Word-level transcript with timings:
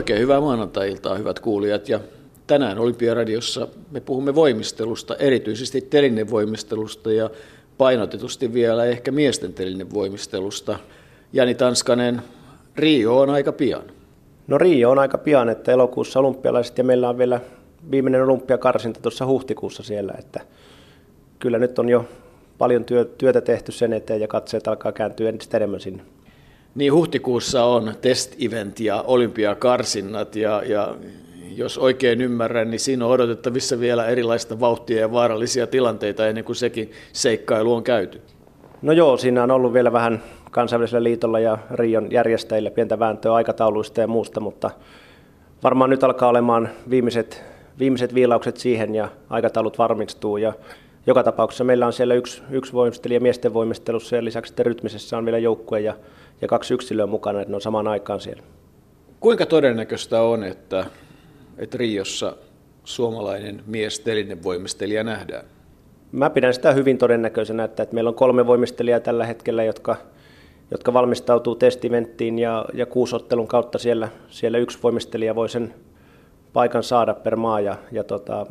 Oikein 0.00 0.20
hyvää 0.20 0.40
maanantai-iltaa, 0.40 1.14
hyvät 1.14 1.40
kuulijat. 1.40 1.88
Ja 1.88 2.00
tänään 2.46 2.78
Olympiaradiossa 2.78 3.68
me 3.90 4.00
puhumme 4.00 4.34
voimistelusta, 4.34 5.16
erityisesti 5.16 5.80
telinevoimistelusta 5.80 7.12
ja 7.12 7.30
painotetusti 7.78 8.52
vielä 8.52 8.84
ehkä 8.84 9.10
miesten 9.10 9.52
telinevoimistelusta. 9.52 10.78
Jani 11.32 11.54
Tanskanen, 11.54 12.22
Rio 12.76 13.18
on 13.18 13.30
aika 13.30 13.52
pian. 13.52 13.82
No 14.46 14.58
Rio 14.58 14.90
on 14.90 14.98
aika 14.98 15.18
pian, 15.18 15.48
että 15.48 15.72
elokuussa 15.72 16.20
olympialaiset 16.20 16.78
ja 16.78 16.84
meillä 16.84 17.08
on 17.08 17.18
vielä 17.18 17.40
viimeinen 17.90 18.22
olympiakarsinta 18.22 19.00
tuossa 19.00 19.26
huhtikuussa 19.26 19.82
siellä, 19.82 20.14
että 20.18 20.40
kyllä 21.38 21.58
nyt 21.58 21.78
on 21.78 21.88
jo 21.88 22.04
paljon 22.58 22.84
työtä 23.18 23.40
tehty 23.40 23.72
sen 23.72 23.92
eteen 23.92 24.20
ja 24.20 24.28
katseet 24.28 24.68
alkaa 24.68 24.92
kääntyä 24.92 25.28
entistä 25.28 25.56
enemmän 25.56 25.80
sinne. 25.80 26.02
Niin 26.74 26.92
huhtikuussa 26.92 27.64
on 27.64 27.92
test-event 28.00 28.80
ja 28.80 29.04
olympiakarsinnat 29.06 30.36
ja, 30.36 30.62
ja 30.66 30.96
jos 31.56 31.78
oikein 31.78 32.20
ymmärrän, 32.20 32.70
niin 32.70 32.80
siinä 32.80 33.06
on 33.06 33.12
odotettavissa 33.12 33.80
vielä 33.80 34.06
erilaista 34.06 34.60
vauhtia 34.60 35.00
ja 35.00 35.12
vaarallisia 35.12 35.66
tilanteita 35.66 36.26
ennen 36.26 36.44
kuin 36.44 36.56
sekin 36.56 36.92
seikkailu 37.12 37.74
on 37.74 37.82
käyty. 37.82 38.20
No 38.82 38.92
joo, 38.92 39.16
siinä 39.16 39.42
on 39.42 39.50
ollut 39.50 39.72
vielä 39.72 39.92
vähän 39.92 40.22
kansainvälisellä 40.50 41.04
liitolla 41.04 41.40
ja 41.40 41.58
Rion 41.70 42.12
järjestäjille 42.12 42.70
pientä 42.70 42.98
vääntöä 42.98 43.34
aikatauluista 43.34 44.00
ja 44.00 44.06
muusta, 44.06 44.40
mutta 44.40 44.70
varmaan 45.62 45.90
nyt 45.90 46.04
alkaa 46.04 46.28
olemaan 46.28 46.68
viimeiset, 46.90 47.44
viimeiset 47.78 48.14
viilaukset 48.14 48.56
siihen 48.56 48.94
ja 48.94 49.08
aikataulut 49.30 49.78
varmistuu 49.78 50.36
ja 50.36 50.52
joka 51.06 51.22
tapauksessa 51.22 51.64
meillä 51.64 51.86
on 51.86 51.92
siellä 51.92 52.14
yksi, 52.14 52.42
yksi 52.50 52.72
voimistelija 52.72 53.20
miesten 53.20 53.54
voimistelussa 53.54 54.16
ja 54.16 54.24
lisäksi 54.24 54.54
rytmisessä 54.58 55.18
on 55.18 55.24
vielä 55.24 55.38
joukkue 55.38 55.80
ja, 55.80 55.94
ja 56.42 56.48
kaksi 56.48 56.74
yksilöä 56.74 57.06
mukana, 57.06 57.40
että 57.40 57.50
ne 57.50 57.54
on 57.54 57.60
samaan 57.60 57.88
aikaan 57.88 58.20
siellä. 58.20 58.42
Kuinka 59.20 59.46
todennäköistä 59.46 60.22
on, 60.22 60.44
että, 60.44 60.86
että 61.58 61.78
Riossa 61.78 62.36
suomalainen 62.84 63.62
mies 63.66 64.04
voimistelija 64.44 65.04
nähdään? 65.04 65.44
Mä 66.12 66.30
pidän 66.30 66.54
sitä 66.54 66.72
hyvin 66.72 66.98
todennäköisenä, 66.98 67.64
että, 67.64 67.82
että 67.82 67.94
meillä 67.94 68.08
on 68.08 68.14
kolme 68.14 68.46
voimistelijaa 68.46 69.00
tällä 69.00 69.26
hetkellä, 69.26 69.64
jotka, 69.64 69.96
jotka 70.70 70.92
valmistautuu 70.92 71.54
testiventtiin 71.54 72.38
ja, 72.38 72.66
ja 72.74 72.86
kuusottelun 72.86 73.48
kautta 73.48 73.78
siellä, 73.78 74.08
siellä 74.28 74.58
yksi 74.58 74.78
voimistelija 74.82 75.34
voi 75.34 75.48
sen 75.48 75.74
paikan 76.52 76.82
saada 76.82 77.14
per 77.14 77.36
maa 77.36 77.60
ja, 77.60 77.76
ja 77.92 78.04
tota, 78.04 78.46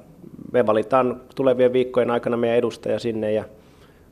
me 0.51 0.65
valitaan 0.65 1.21
tulevien 1.35 1.73
viikkojen 1.73 2.11
aikana 2.11 2.37
meidän 2.37 2.57
edustaja 2.57 2.99
sinne 2.99 3.31
ja 3.31 3.43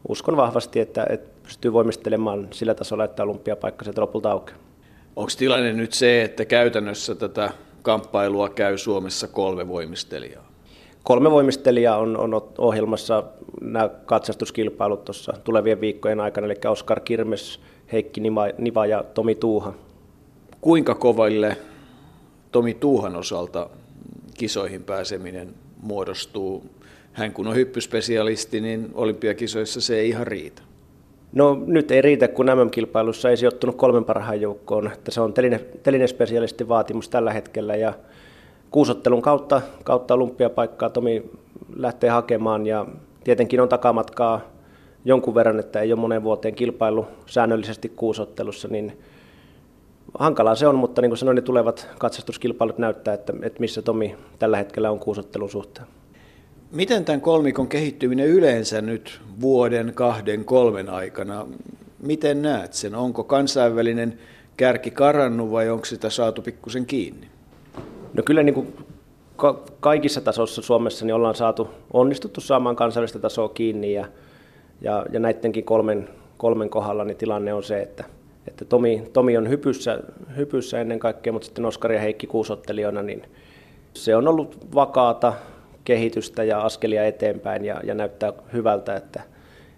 uskon 0.07 0.37
vahvasti, 0.37 0.79
että, 0.79 1.05
että 1.09 1.29
pystyy 1.43 1.73
voimistelemaan 1.73 2.47
sillä 2.51 2.73
tasolla, 2.73 3.03
että 3.03 3.23
olympiapaikka 3.23 3.83
sieltä 3.83 4.01
lopulta 4.01 4.31
aukeaa. 4.31 4.59
Onko 5.15 5.31
tilanne 5.37 5.73
nyt 5.73 5.93
se, 5.93 6.21
että 6.21 6.45
käytännössä 6.45 7.15
tätä 7.15 7.51
kamppailua 7.81 8.49
käy 8.49 8.77
Suomessa 8.77 9.27
kolme 9.27 9.67
voimistelijaa? 9.67 10.47
Kolme 11.03 11.31
voimistelijaa 11.31 11.97
on, 11.97 12.17
on 12.17 12.41
ohjelmassa 12.57 13.23
nämä 13.61 13.89
katsastuskilpailut 14.05 15.05
tuossa 15.05 15.33
tulevien 15.43 15.81
viikkojen 15.81 16.19
aikana, 16.19 16.45
eli 16.45 16.55
Oskar 16.69 16.99
Kirmes, 16.99 17.59
Heikki 17.91 18.21
Niva, 18.21 18.47
Niva 18.57 18.85
ja 18.85 19.03
Tomi 19.13 19.35
Tuuha. 19.35 19.73
Kuinka 20.61 20.95
koville 20.95 21.57
Tomi 22.51 22.73
Tuuhan 22.73 23.15
osalta 23.15 23.69
kisoihin 24.37 24.83
pääseminen 24.83 25.53
muodostuu. 25.81 26.63
Hän 27.17 27.33
kun 27.33 27.47
on 27.47 27.55
hyppyspesialisti, 27.55 28.61
niin 28.61 28.89
olympiakisoissa 28.93 29.81
se 29.81 29.99
ei 29.99 30.09
ihan 30.09 30.27
riitä. 30.27 30.61
No 31.33 31.63
nyt 31.65 31.91
ei 31.91 32.01
riitä, 32.01 32.27
kun 32.27 32.45
MM-kilpailussa 32.45 33.29
ei 33.29 33.37
sijoittunut 33.37 33.75
kolmen 33.75 34.05
parhaan 34.05 34.41
joukkoon. 34.41 34.91
Että 34.93 35.11
se 35.11 35.21
on 35.21 35.33
teline, 35.33 35.59
telinespesialistin 35.83 36.67
vaatimus 36.67 37.09
tällä 37.09 37.33
hetkellä 37.33 37.75
ja 37.75 37.93
kuusottelun 38.71 39.21
kautta, 39.21 39.61
kautta 39.83 40.13
olympiapaikkaa 40.13 40.89
Tomi 40.89 41.23
lähtee 41.75 42.09
hakemaan 42.09 42.67
ja 42.67 42.85
tietenkin 43.23 43.61
on 43.61 43.69
takamatkaa 43.69 44.41
jonkun 45.05 45.35
verran, 45.35 45.59
että 45.59 45.81
ei 45.81 45.93
ole 45.93 45.99
monen 45.99 46.23
vuoteen 46.23 46.55
kilpailu 46.55 47.07
säännöllisesti 47.25 47.89
kuusottelussa, 47.89 48.67
niin 48.67 48.99
hankalaa 50.19 50.55
se 50.55 50.67
on, 50.67 50.75
mutta 50.75 51.01
niin 51.01 51.09
kuin 51.09 51.17
sanoin, 51.17 51.35
niin 51.35 51.43
tulevat 51.43 51.87
katsastuskilpailut 51.99 52.77
näyttää, 52.77 53.13
että, 53.13 53.33
että 53.41 53.59
missä 53.59 53.81
Tomi 53.81 54.15
tällä 54.39 54.57
hetkellä 54.57 54.91
on 54.91 54.99
kuusottelun 54.99 55.49
suhteen. 55.49 55.87
Miten 56.71 57.05
tämän 57.05 57.21
kolmikon 57.21 57.67
kehittyminen 57.67 58.27
yleensä 58.27 58.81
nyt 58.81 59.21
vuoden, 59.41 59.91
kahden, 59.95 60.45
kolmen 60.45 60.89
aikana, 60.89 61.47
miten 61.99 62.41
näet 62.41 62.73
sen? 62.73 62.95
Onko 62.95 63.23
kansainvälinen 63.23 64.19
kärki 64.57 64.91
karannut 64.91 65.51
vai 65.51 65.69
onko 65.69 65.85
sitä 65.85 66.09
saatu 66.09 66.41
pikkusen 66.41 66.85
kiinni? 66.85 67.27
No 68.13 68.23
kyllä 68.23 68.43
niin 68.43 68.53
kuin 68.53 68.73
ka- 69.35 69.63
kaikissa 69.79 70.21
tasoissa 70.21 70.61
Suomessa 70.61 71.05
niin 71.05 71.15
ollaan 71.15 71.35
saatu 71.35 71.69
onnistuttu 71.93 72.41
saamaan 72.41 72.75
kansainvälistä 72.75 73.19
tasoa 73.19 73.49
kiinni 73.49 73.93
ja, 73.93 74.07
ja, 74.81 75.05
ja 75.11 75.19
näidenkin 75.19 75.63
kolmen, 75.63 76.09
kolmen 76.37 76.69
kohdalla 76.69 77.05
niin 77.05 77.17
tilanne 77.17 77.53
on 77.53 77.63
se, 77.63 77.81
että– 77.81 78.03
että 78.47 78.65
Tomi, 78.65 79.03
Tomi 79.13 79.37
on 79.37 79.49
hypyssä, 79.49 79.99
hypyssä 80.37 80.81
ennen 80.81 80.99
kaikkea, 80.99 81.33
mutta 81.33 81.45
sitten 81.45 81.65
Oskari 81.65 81.95
ja 81.95 82.01
Heikki 82.01 82.27
kuusottelijana, 82.27 83.03
niin 83.03 83.23
se 83.93 84.15
on 84.15 84.27
ollut 84.27 84.57
vakaata 84.75 85.33
kehitystä 85.87 86.43
ja 86.43 86.61
askelia 86.61 87.05
eteenpäin 87.05 87.65
ja, 87.65 87.81
ja 87.83 87.93
näyttää 87.93 88.33
hyvältä, 88.53 88.95
että, 88.95 89.21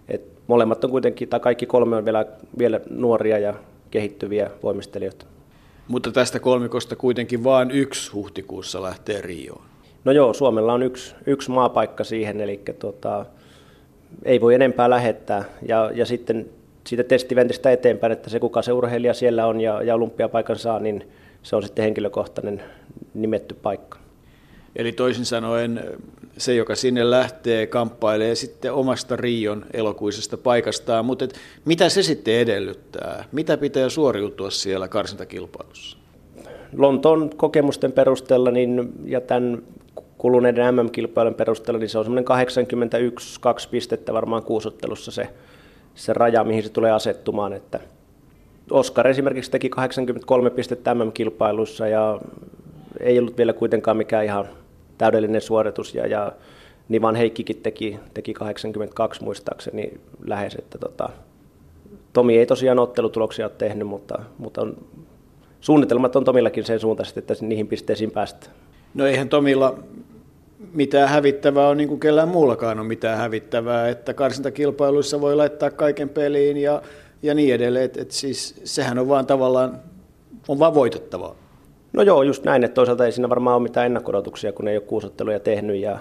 että 0.08 0.40
molemmat 0.46 0.84
on 0.84 0.90
kuitenkin, 0.90 1.28
tai 1.28 1.40
kaikki 1.40 1.66
kolme 1.66 1.96
on 1.96 2.04
vielä, 2.04 2.26
vielä 2.58 2.80
nuoria 2.90 3.38
ja 3.38 3.54
kehittyviä 3.90 4.50
voimistelijoita. 4.62 5.26
Mutta 5.88 6.12
tästä 6.12 6.40
kolmikosta 6.40 6.96
kuitenkin 6.96 7.44
vain 7.44 7.70
yksi 7.70 8.12
huhtikuussa 8.12 8.82
lähtee 8.82 9.20
Rioon. 9.20 9.62
No 10.04 10.12
joo, 10.12 10.34
Suomella 10.34 10.72
on 10.72 10.82
yksi, 10.82 11.14
yksi 11.26 11.50
maapaikka 11.50 12.04
siihen, 12.04 12.40
eli 12.40 12.60
tuota, 12.78 13.26
ei 14.24 14.40
voi 14.40 14.54
enempää 14.54 14.90
lähettää. 14.90 15.44
Ja, 15.68 15.90
ja 15.94 16.06
sitten 16.06 16.48
siitä 16.86 17.04
testiventistä 17.04 17.70
eteenpäin, 17.70 18.12
että 18.12 18.30
se 18.30 18.40
kuka 18.40 18.62
se 18.62 18.72
urheilija 18.72 19.14
siellä 19.14 19.46
on 19.46 19.60
ja, 19.60 19.82
ja 19.82 19.94
olympiapaikan 19.94 20.58
saa, 20.58 20.78
niin 20.78 21.08
se 21.42 21.56
on 21.56 21.62
sitten 21.62 21.82
henkilökohtainen 21.82 22.62
nimetty 23.14 23.54
paikka. 23.54 23.99
Eli 24.76 24.92
toisin 24.92 25.24
sanoen 25.24 25.98
se, 26.38 26.54
joka 26.54 26.74
sinne 26.74 27.10
lähtee, 27.10 27.66
kamppailee 27.66 28.34
sitten 28.34 28.72
omasta 28.72 29.16
Rion 29.16 29.66
elokuisesta 29.72 30.36
paikastaan, 30.36 31.04
mutta 31.04 31.24
et 31.24 31.34
mitä 31.64 31.88
se 31.88 32.02
sitten 32.02 32.34
edellyttää? 32.34 33.24
Mitä 33.32 33.56
pitää 33.56 33.88
suoriutua 33.88 34.50
siellä 34.50 34.88
karsintakilpailussa? 34.88 35.98
Lontoon 36.76 37.30
kokemusten 37.36 37.92
perusteella 37.92 38.50
niin, 38.50 38.92
ja 39.04 39.20
tämän 39.20 39.62
kuluneiden 40.18 40.74
MM-kilpailun 40.74 41.34
perusteella, 41.34 41.78
niin 41.78 41.88
se 41.88 41.98
on 41.98 42.04
semmoinen 42.04 42.24
81-2 43.66 43.68
pistettä 43.70 44.12
varmaan 44.12 44.42
kuusottelussa 44.42 45.10
se 45.10 45.28
se 45.94 46.12
raja, 46.12 46.44
mihin 46.44 46.62
se 46.62 46.68
tulee 46.68 46.92
asettumaan. 46.92 47.52
Että 47.52 47.80
Oskar 48.70 49.08
esimerkiksi 49.08 49.50
teki 49.50 49.68
83 49.68 50.50
pistettä 50.50 50.94
MM-kilpailuissa 50.94 51.88
ja 51.88 52.20
ei 53.00 53.18
ollut 53.18 53.38
vielä 53.38 53.52
kuitenkaan 53.52 53.96
mikään 53.96 54.24
ihan 54.24 54.48
täydellinen 55.00 55.40
suoritus. 55.40 55.94
Ja, 55.94 56.06
ja 56.06 56.32
Nivan 56.88 57.16
Heikkikin 57.16 57.56
teki, 57.62 57.98
teki 58.14 58.34
82 58.34 59.24
muistaakseni 59.24 60.00
lähes. 60.26 60.54
Että 60.54 60.78
tota, 60.78 61.08
Tomi 62.12 62.38
ei 62.38 62.46
tosiaan 62.46 62.78
ottelutuloksia 62.78 63.46
ole 63.46 63.52
tehnyt, 63.58 63.88
mutta, 63.88 64.18
mutta 64.38 64.60
on, 64.60 64.76
suunnitelmat 65.60 66.16
on 66.16 66.24
Tomillakin 66.24 66.64
sen 66.64 66.80
suuntaiset, 66.80 67.18
että 67.18 67.34
niihin 67.40 67.66
pisteisiin 67.66 68.10
päästään. 68.10 68.52
No 68.94 69.06
eihän 69.06 69.28
Tomilla 69.28 69.78
mitään 70.72 71.08
hävittävää 71.08 71.68
on 71.68 71.76
niin 71.76 71.88
kuin 71.88 72.00
kellään 72.00 72.28
muullakaan 72.28 72.80
on 72.80 72.86
mitään 72.86 73.18
hävittävää, 73.18 73.88
että 73.88 74.14
karsintakilpailuissa 74.14 75.20
voi 75.20 75.36
laittaa 75.36 75.70
kaiken 75.70 76.08
peliin 76.08 76.56
ja, 76.56 76.82
ja 77.22 77.34
niin 77.34 77.54
edelleen, 77.54 77.84
että 77.84 78.02
et 78.02 78.10
siis 78.10 78.60
sehän 78.64 78.98
on 78.98 79.08
vaan 79.08 79.26
tavallaan, 79.26 79.80
on 80.48 80.58
vaan 80.58 80.74
voitettavaa. 80.74 81.39
No 81.92 82.02
joo, 82.02 82.22
just 82.22 82.44
näin, 82.44 82.64
että 82.64 82.74
toisaalta 82.74 83.06
ei 83.06 83.12
siinä 83.12 83.28
varmaan 83.28 83.56
ole 83.56 83.62
mitään 83.62 83.86
ennakkodotuksia, 83.86 84.52
kun 84.52 84.68
ei 84.68 84.76
ole 84.76 84.84
kuusotteluja 84.86 85.40
tehnyt 85.40 85.76
ja, 85.76 85.98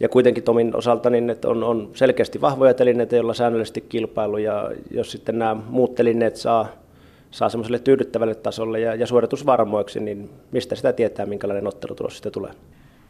ja 0.00 0.08
kuitenkin 0.08 0.44
Tomin 0.44 0.76
osalta 0.76 1.10
niin 1.10 1.30
että 1.30 1.48
on, 1.48 1.64
on 1.64 1.90
selkeästi 1.94 2.40
vahvoja 2.40 2.74
telineitä, 2.74 3.16
joilla 3.16 3.34
säännöllisesti 3.34 3.80
kilpailu 3.80 4.38
ja 4.38 4.70
jos 4.90 5.10
sitten 5.10 5.38
nämä 5.38 5.56
muut 5.68 5.94
telineet 5.94 6.36
saa, 6.36 6.68
saa 7.30 7.48
semmoiselle 7.48 7.78
tyydyttävälle 7.78 8.34
tasolle 8.34 8.80
ja, 8.80 8.94
ja 8.94 9.06
suoritusvarmoiksi, 9.06 10.00
niin 10.00 10.30
mistä 10.52 10.74
sitä 10.74 10.92
tietää, 10.92 11.26
minkälainen 11.26 11.66
ottelutulos 11.66 12.12
sitten 12.12 12.32
tulee. 12.32 12.52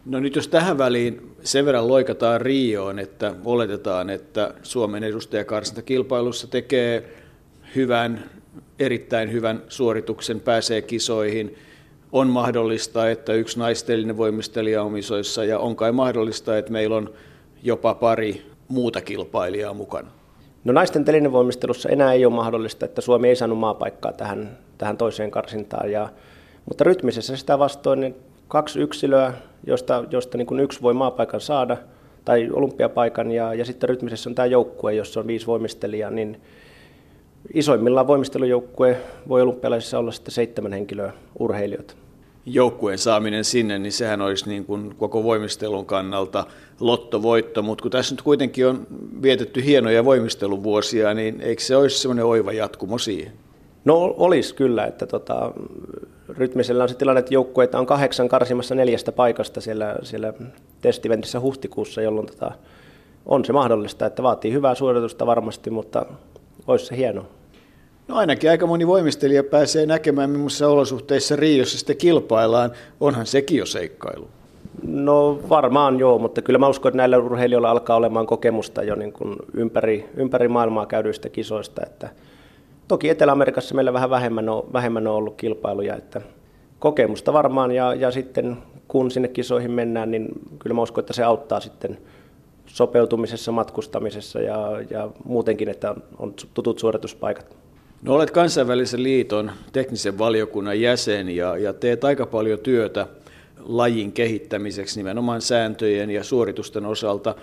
No 0.06 0.20
nyt 0.20 0.36
jos 0.36 0.48
tähän 0.48 0.78
väliin 0.78 1.34
sen 1.42 1.66
verran 1.66 1.88
loikataan 1.88 2.40
Rioon, 2.40 2.98
että 2.98 3.34
oletetaan, 3.44 4.10
että 4.10 4.54
Suomen 4.62 5.04
edustajakarsintakilpailussa 5.04 6.46
tekee 6.46 7.04
hyvän, 7.76 8.24
erittäin 8.78 9.32
hyvän 9.32 9.62
suorituksen, 9.68 10.40
pääsee 10.40 10.82
kisoihin, 10.82 11.56
on 12.12 12.28
mahdollista, 12.28 13.10
että 13.10 13.32
yksi 13.32 13.58
naistelinen 13.58 14.16
voimistelija 14.16 14.82
omisoissa 14.82 15.44
ja 15.44 15.58
on 15.58 15.76
kai 15.76 15.92
mahdollista, 15.92 16.58
että 16.58 16.72
meillä 16.72 16.96
on 16.96 17.10
jopa 17.62 17.94
pari 17.94 18.46
muuta 18.68 19.00
kilpailijaa 19.00 19.74
mukana. 19.74 20.10
No 20.64 20.72
naisten 20.72 21.04
telinevoimistelussa 21.04 21.88
enää 21.88 22.12
ei 22.12 22.26
ole 22.26 22.34
mahdollista, 22.34 22.84
että 22.84 23.00
Suomi 23.00 23.28
ei 23.28 23.36
saanut 23.36 23.58
maapaikkaa 23.58 24.12
tähän, 24.12 24.58
tähän 24.78 24.96
toiseen 24.96 25.30
karsintaan 25.30 25.92
ja 25.92 26.08
Mutta 26.66 26.84
rytmisessä 26.84 27.36
sitä 27.36 27.58
vastoin 27.58 28.00
niin 28.00 28.16
kaksi 28.48 28.80
yksilöä, 28.80 29.32
josta, 29.66 30.04
josta 30.10 30.38
niin 30.38 30.46
kuin 30.46 30.60
yksi 30.60 30.82
voi 30.82 30.94
maapaikan 30.94 31.40
saada 31.40 31.76
tai 32.24 32.50
olympiapaikan 32.52 33.30
ja, 33.30 33.54
ja 33.54 33.64
sitten 33.64 33.88
rytmisessä 33.88 34.30
on 34.30 34.34
tämä 34.34 34.46
joukkue, 34.46 34.94
jossa 34.94 35.20
on 35.20 35.26
viisi 35.26 35.46
voimistelijaa, 35.46 36.10
niin 36.10 36.40
isoimmillaan 37.54 38.06
voimistelujoukkue 38.06 38.96
voi 39.28 39.42
olympialaisissa 39.42 39.98
olla 39.98 40.12
sitten 40.12 40.34
seitsemän 40.34 40.72
henkilöä 40.72 41.12
urheilijoita 41.38 41.94
joukkueen 42.46 42.98
saaminen 42.98 43.44
sinne, 43.44 43.78
niin 43.78 43.92
sehän 43.92 44.20
olisi 44.20 44.48
niin 44.48 44.64
kuin 44.64 44.94
koko 44.98 45.24
voimistelun 45.24 45.86
kannalta 45.86 46.46
lottovoitto, 46.80 47.62
mutta 47.62 47.82
kun 47.82 47.90
tässä 47.90 48.14
nyt 48.14 48.22
kuitenkin 48.22 48.66
on 48.66 48.86
vietetty 49.22 49.64
hienoja 49.64 50.04
voimisteluvuosia, 50.04 51.14
niin 51.14 51.40
eikö 51.40 51.62
se 51.62 51.76
olisi 51.76 51.98
semmoinen 51.98 52.24
oiva 52.24 52.52
jatkumo 52.52 52.98
siihen? 52.98 53.32
No 53.84 54.14
olisi 54.16 54.54
kyllä, 54.54 54.84
että 54.84 55.06
tota, 55.06 55.52
rytmisellä 56.28 56.82
on 56.82 56.88
se 56.88 56.94
tilanne, 56.94 57.18
että 57.18 57.34
joukkueita 57.34 57.78
on 57.78 57.86
kahdeksan 57.86 58.28
karsimassa 58.28 58.74
neljästä 58.74 59.12
paikasta 59.12 59.60
siellä, 59.60 59.96
siellä 60.02 60.32
testiventissä 60.80 61.40
huhtikuussa, 61.40 62.02
jolloin 62.02 62.26
tota, 62.26 62.52
on 63.26 63.44
se 63.44 63.52
mahdollista, 63.52 64.06
että 64.06 64.22
vaatii 64.22 64.52
hyvää 64.52 64.74
suoritusta 64.74 65.26
varmasti, 65.26 65.70
mutta 65.70 66.06
olisi 66.66 66.86
se 66.86 66.96
hienoa. 66.96 67.24
No 68.08 68.16
ainakin 68.16 68.50
aika 68.50 68.66
moni 68.66 68.86
voimistelija 68.86 69.44
pääsee 69.44 69.86
näkemään, 69.86 70.30
millaisissa 70.30 70.68
olosuhteissa 70.68 71.36
Riossa 71.36 71.78
sitten 71.78 71.96
kilpaillaan. 71.96 72.70
Onhan 73.00 73.26
sekin 73.26 73.58
jo 73.58 73.66
seikkailu. 73.66 74.28
No 74.82 75.38
varmaan 75.48 75.98
joo, 75.98 76.18
mutta 76.18 76.42
kyllä 76.42 76.58
mä 76.58 76.68
uskon, 76.68 76.90
että 76.90 76.96
näillä 76.96 77.18
urheilijoilla 77.18 77.70
alkaa 77.70 77.96
olemaan 77.96 78.26
kokemusta 78.26 78.82
jo 78.82 78.94
niin 78.94 79.12
kuin 79.12 79.36
ympäri, 79.54 80.10
ympäri 80.16 80.48
maailmaa 80.48 80.86
käydyistä 80.86 81.28
kisoista. 81.28 81.82
Että 81.86 82.08
toki 82.88 83.08
Etelä-Amerikassa 83.08 83.74
meillä 83.74 83.92
vähän 83.92 84.10
vähemmän 84.10 84.48
on, 84.48 84.66
vähemmän 84.72 85.06
on 85.06 85.14
ollut 85.14 85.36
kilpailuja, 85.36 85.96
että 85.96 86.20
kokemusta 86.78 87.32
varmaan 87.32 87.72
ja, 87.72 87.94
ja 87.94 88.10
sitten 88.10 88.56
kun 88.88 89.10
sinne 89.10 89.28
kisoihin 89.28 89.70
mennään, 89.70 90.10
niin 90.10 90.28
kyllä 90.58 90.74
mä 90.74 90.82
uskon, 90.82 91.02
että 91.02 91.12
se 91.12 91.24
auttaa 91.24 91.60
sitten 91.60 91.98
sopeutumisessa, 92.72 93.52
matkustamisessa 93.52 94.40
ja, 94.40 94.82
ja 94.90 95.10
muutenkin, 95.24 95.68
että 95.68 95.94
on 96.18 96.34
tutut 96.54 96.78
suorituspaikat. 96.78 97.56
No 98.02 98.14
olet 98.14 98.30
kansainvälisen 98.30 99.02
liiton 99.02 99.50
teknisen 99.72 100.18
valiokunnan 100.18 100.80
jäsen 100.80 101.28
ja, 101.28 101.56
ja 101.56 101.72
teet 101.72 102.04
aika 102.04 102.26
paljon 102.26 102.58
työtä 102.58 103.06
lajin 103.58 104.12
kehittämiseksi 104.12 105.00
nimenomaan 105.00 105.40
sääntöjen 105.40 106.10
ja 106.10 106.24
suoritusten 106.24 106.86
osalta. 106.86 107.34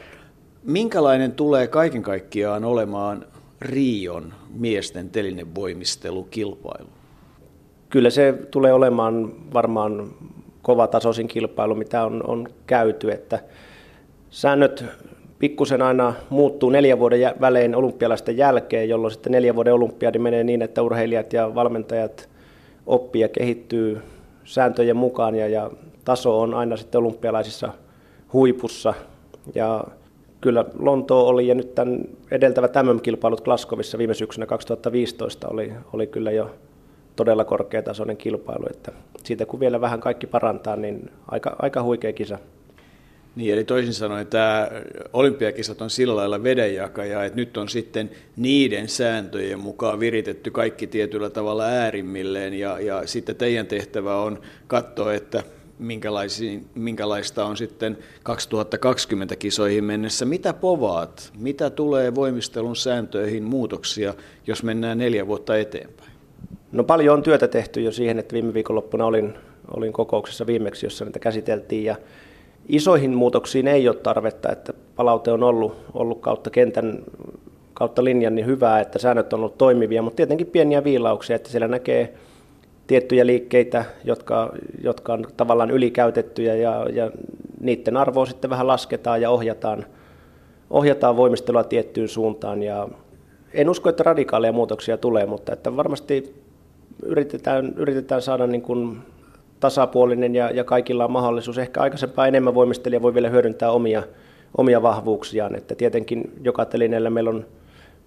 Minkälainen 0.64 1.32
tulee 1.32 1.68
kaiken 1.68 2.02
kaikkiaan 2.02 2.66
olemaan 2.66 3.26
Rion 3.62 4.34
miesten 4.50 5.10
telinevoimistelukilpailu? 5.10 6.90
Kyllä 7.90 8.10
se 8.10 8.34
tulee 8.52 8.74
olemaan 8.74 9.34
varmaan 9.54 10.14
kovatasoisin 10.62 11.28
kilpailu, 11.28 11.76
mitä 11.76 12.04
on, 12.04 12.24
on 12.28 12.48
käyty. 12.66 13.12
Että 13.12 13.40
säännöt 14.30 14.86
pikkusen 15.40 15.82
aina 15.82 16.14
muuttuu 16.30 16.70
neljän 16.70 17.00
vuoden 17.00 17.34
välein 17.42 17.76
olympialaisten 17.76 18.38
jälkeen, 18.38 18.90
jolloin 18.90 19.12
sitten 19.12 19.32
neljän 19.32 19.56
vuoden 19.56 19.74
olympiadi 19.74 20.20
menee 20.20 20.44
niin, 20.44 20.62
että 20.62 20.82
urheilijat 20.82 21.34
ja 21.34 21.56
valmentajat 21.56 22.30
oppii 22.86 23.22
ja 23.22 23.30
kehittyy 23.30 24.02
sääntöjen 24.44 24.98
mukaan 24.98 25.36
ja, 25.36 25.48
ja 25.48 25.72
taso 26.06 26.42
on 26.42 26.54
aina 26.54 26.78
sitten 26.78 27.00
olympialaisissa 27.00 27.74
huipussa. 28.34 28.94
Ja 29.56 29.84
kyllä 30.42 30.66
Lontoa 30.80 31.24
oli 31.24 31.48
ja 31.48 31.56
nyt 31.56 31.76
tämän 31.76 32.00
edeltävät 32.32 32.74
MM-kilpailut 32.84 33.42
Glasgowissa 33.42 33.98
viime 33.98 34.14
syksynä 34.14 34.46
2015 34.46 35.48
oli, 35.48 35.74
oli 35.94 36.08
kyllä 36.08 36.32
jo 36.32 36.52
todella 37.16 37.46
korkeatasoinen 37.46 38.18
kilpailu, 38.18 38.66
että 38.70 38.92
siitä 39.24 39.46
kun 39.46 39.60
vielä 39.60 39.82
vähän 39.82 40.00
kaikki 40.00 40.28
parantaa, 40.28 40.76
niin 40.76 41.12
aika, 41.28 41.56
aika 41.60 41.84
huikea 41.84 42.14
kisa. 42.14 42.40
Niin, 43.38 43.54
eli 43.54 43.64
toisin 43.64 43.94
sanoen 43.94 44.28
tämä 44.28 44.70
olympiakisat 45.14 45.82
on 45.82 45.90
sillä 45.90 46.16
lailla 46.16 46.44
vedenjakaja, 46.44 47.24
että 47.24 47.36
nyt 47.36 47.58
on 47.58 47.70
sitten 47.70 48.10
niiden 48.38 48.90
sääntöjen 48.90 49.60
mukaan 49.60 50.00
viritetty 50.00 50.52
kaikki 50.52 50.88
tietyllä 50.88 51.30
tavalla 51.30 51.66
äärimmilleen, 51.66 52.54
ja, 52.54 52.80
ja 52.80 53.08
sitten 53.08 53.36
teidän 53.36 53.68
tehtävä 53.68 54.22
on 54.22 54.40
katsoa, 54.68 55.14
että 55.14 55.44
minkälaista 56.76 57.46
on 57.46 57.58
sitten 57.58 57.98
2020 58.24 59.36
kisoihin 59.36 59.84
mennessä. 59.84 60.26
Mitä 60.26 60.54
povaat? 60.54 61.34
Mitä 61.40 61.70
tulee 61.70 62.16
voimistelun 62.16 62.76
sääntöihin 62.76 63.44
muutoksia, 63.44 64.14
jos 64.48 64.64
mennään 64.64 64.98
neljä 64.98 65.28
vuotta 65.28 65.58
eteenpäin? 65.58 66.12
No 66.72 66.84
paljon 66.84 67.18
on 67.18 67.24
työtä 67.24 67.48
tehty 67.48 67.82
jo 67.82 67.92
siihen, 67.92 68.20
että 68.20 68.34
viime 68.34 68.54
viikonloppuna 68.54 69.06
olin, 69.06 69.34
olin 69.76 69.94
kokouksessa 69.94 70.48
viimeksi, 70.48 70.86
jossa 70.86 71.06
niitä 71.06 71.20
käsiteltiin, 71.20 71.84
ja 71.84 71.96
Isoihin 72.70 73.16
muutoksiin 73.16 73.68
ei 73.68 73.88
ole 73.88 73.96
tarvetta, 73.96 74.52
että 74.52 74.74
palaute 74.96 75.32
on 75.32 75.44
ollut, 75.44 75.76
ollut 75.94 76.20
kautta 76.22 76.50
kentän, 76.50 77.04
kautta 77.74 78.04
linjan 78.04 78.36
niin 78.36 78.46
hyvää, 78.46 78.80
että 78.80 79.00
säännöt 79.00 79.34
on 79.34 79.40
ollut 79.40 79.58
toimivia, 79.58 80.02
mutta 80.02 80.16
tietenkin 80.16 80.48
pieniä 80.48 80.84
viilauksia, 80.84 81.36
että 81.36 81.50
siellä 81.50 81.68
näkee 81.68 82.14
tiettyjä 82.88 83.26
liikkeitä, 83.26 83.86
jotka, 84.04 84.54
jotka 84.84 85.14
on 85.14 85.26
tavallaan 85.38 85.72
ylikäytettyjä 85.72 86.56
ja, 86.56 86.86
ja 86.94 87.12
niiden 87.62 87.98
arvoa 87.98 88.26
sitten 88.26 88.50
vähän 88.50 88.68
lasketaan 88.68 89.22
ja 89.22 89.30
ohjataan, 89.30 89.86
ohjataan 90.70 91.18
voimistelua 91.18 91.64
tiettyyn 91.64 92.08
suuntaan. 92.08 92.64
Ja 92.64 92.88
en 93.54 93.70
usko, 93.70 93.90
että 93.90 94.04
radikaaleja 94.04 94.54
muutoksia 94.54 94.98
tulee, 94.98 95.26
mutta 95.26 95.54
että 95.54 95.76
varmasti 95.76 96.36
yritetään, 97.04 97.74
yritetään 97.78 98.22
saada 98.22 98.48
niin 98.48 98.62
kuin 98.62 98.98
tasapuolinen 99.60 100.36
ja, 100.36 100.52
ja 100.52 100.64
kaikilla 100.64 101.06
on 101.06 101.12
mahdollisuus. 101.12 101.58
Ehkä 101.58 101.82
aikaisempaa 101.82 102.28
enemmän 102.28 102.56
voimistelija 102.56 103.02
voi 103.02 103.14
vielä 103.14 103.30
hyödyntää 103.30 103.72
omia, 103.72 104.04
omia 104.58 104.82
vahvuuksiaan. 104.82 105.56
Että 105.56 105.76
tietenkin 105.76 106.32
joka 106.44 106.66
telineellä 106.66 107.10
meillä 107.10 107.30
on 107.30 107.46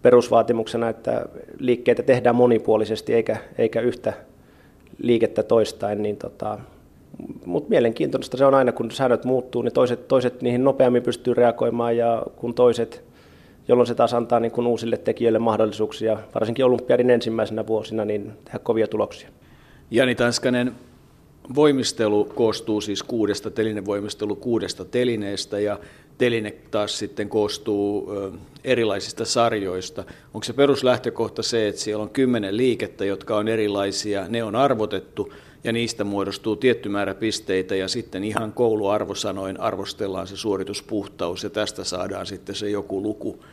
perusvaatimuksena, 0.03 0.89
että 0.89 1.27
liikkeitä 1.59 2.03
tehdään 2.03 2.37
monipuolisesti 2.37 3.15
eikä, 3.15 3.37
eikä 3.59 3.81
yhtä 3.81 4.13
liikettä 4.99 5.43
toistain. 5.43 6.03
Niin 6.03 6.17
tota, 6.17 6.59
mutta 7.47 7.71
mielenkiintoista 7.71 8.37
se 8.37 8.45
on 8.45 8.55
aina, 8.55 8.73
kun 8.73 8.91
säännöt 8.91 9.25
muuttuu, 9.25 9.63
niin 9.63 9.73
toiset, 9.73 10.09
toiset 10.09 10.43
niihin 10.43 10.65
nopeammin 10.65 11.03
pystyy 11.03 11.35
reagoimaan 11.35 11.97
ja 11.97 12.23
kun 12.37 12.55
toiset, 12.55 13.05
jolloin 13.69 13.87
se 13.87 13.95
taas 13.95 14.15
antaa 14.15 14.41
niin 14.41 14.53
kun 14.53 14.67
uusille 14.67 14.97
tekijöille 14.97 15.39
mahdollisuuksia, 15.39 16.19
varsinkin 16.35 16.65
olympiadin 16.65 17.11
ensimmäisenä 17.11 17.67
vuosina, 17.67 18.05
niin 18.05 18.33
tehdä 18.45 18.59
kovia 18.59 18.87
tuloksia. 18.87 19.29
Jani 19.91 20.15
Tanskanen, 20.15 20.73
Voimistelu 21.55 22.25
koostuu 22.25 22.81
siis 22.81 23.03
kuudesta 23.03 23.51
telinevoimistelu 23.51 24.37
kuudesta 24.37 24.85
telineestä 24.85 25.59
ja 25.59 25.79
teline 26.19 26.55
taas 26.71 26.99
sitten 26.99 27.29
koostuu 27.29 28.13
erilaisista 28.65 29.25
sarjoista. 29.25 30.05
Onko 30.35 30.45
se 30.45 30.53
peruslähtökohta 30.53 31.43
se, 31.43 31.69
että 31.69 31.81
siellä 31.81 32.03
on 32.03 32.11
kymmenen 32.11 32.57
liikettä, 32.57 33.05
jotka 33.05 33.37
on 33.37 33.49
erilaisia, 33.49 34.29
ne 34.29 34.45
on 34.45 34.57
arvotettu 34.57 35.33
ja 35.65 35.73
niistä 35.73 36.05
muodostuu 36.05 36.57
tietty 36.57 36.89
määrä 36.89 37.15
pisteitä 37.15 37.77
ja 37.77 37.89
sitten 37.89 38.25
ihan 38.25 38.53
kouluarvosanoin 38.53 39.61
arvostellaan 39.61 40.27
se 40.27 40.37
suorituspuhtaus 40.37 41.45
ja 41.45 41.51
tästä 41.51 41.85
saadaan 41.85 42.27
sitten 42.27 42.55
se 42.55 42.71
joku 42.71 43.03
luku 43.03 43.45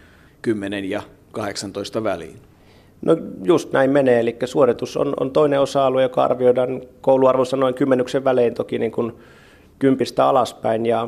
10 0.42 0.86
ja 0.86 1.04
18 1.32 2.04
väliin. 2.04 2.40
No 3.02 3.18
just 3.44 3.72
näin 3.72 3.92
menee, 3.92 4.20
eli 4.20 4.38
suoritus 4.46 4.98
on, 4.98 5.14
on 5.20 5.32
toinen 5.32 5.62
osa-alue, 5.62 6.04
joka 6.04 6.24
arvioidaan 6.24 6.82
kouluarvossa 7.02 7.58
noin 7.58 7.74
kymmenyksen 7.74 8.24
välein 8.24 8.54
toki 8.54 8.80
niin 8.80 8.92
kuin 8.92 9.14
kympistä 9.80 10.26
alaspäin 10.26 10.86
ja 10.86 11.08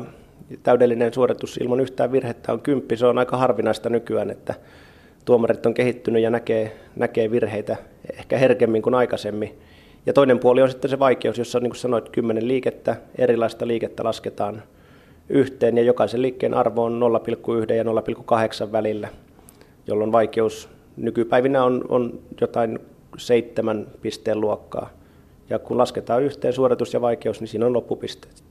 täydellinen 0.62 1.14
suoritus 1.14 1.56
ilman 1.56 1.80
yhtään 1.80 2.12
virhettä 2.12 2.52
on 2.52 2.60
kymppi. 2.60 2.96
Se 2.96 3.06
on 3.06 3.18
aika 3.18 3.36
harvinaista 3.36 3.88
nykyään, 3.88 4.30
että 4.30 4.54
tuomarit 5.24 5.66
on 5.66 5.74
kehittynyt 5.74 6.22
ja 6.22 6.30
näkee, 6.30 6.76
näkee 6.96 7.30
virheitä 7.30 7.76
ehkä 8.18 8.38
herkemmin 8.38 8.82
kuin 8.82 8.94
aikaisemmin. 8.94 9.58
Ja 10.06 10.12
toinen 10.12 10.38
puoli 10.38 10.62
on 10.62 10.70
sitten 10.70 10.90
se 10.90 10.98
vaikeus, 10.98 11.38
jossa 11.38 11.60
niin 11.60 11.70
kuin 11.70 11.78
sanoit, 11.78 12.08
kymmenen 12.08 12.48
liikettä, 12.48 12.96
erilaista 13.18 13.66
liikettä 13.66 14.04
lasketaan 14.04 14.62
yhteen 15.28 15.76
ja 15.76 15.82
jokaisen 15.82 16.22
liikkeen 16.22 16.54
arvo 16.54 16.84
on 16.84 17.00
0,1 17.68 17.74
ja 17.74 17.84
0,8 18.64 18.72
välillä, 18.72 19.08
jolloin 19.86 20.12
vaikeus 20.12 20.68
nykypäivinä 21.00 21.64
on, 21.64 21.84
on 21.88 22.20
jotain 22.40 22.78
seitsemän 23.18 23.86
pisteen 24.02 24.40
luokkaa. 24.40 24.90
Ja 25.50 25.58
kun 25.58 25.78
lasketaan 25.78 26.22
yhteen 26.22 26.52
suoritus 26.52 26.94
ja 26.94 27.00
vaikeus, 27.00 27.40
niin 27.40 27.48
siinä 27.48 27.66
on 27.66 27.72
loppupisteet. 27.72 28.42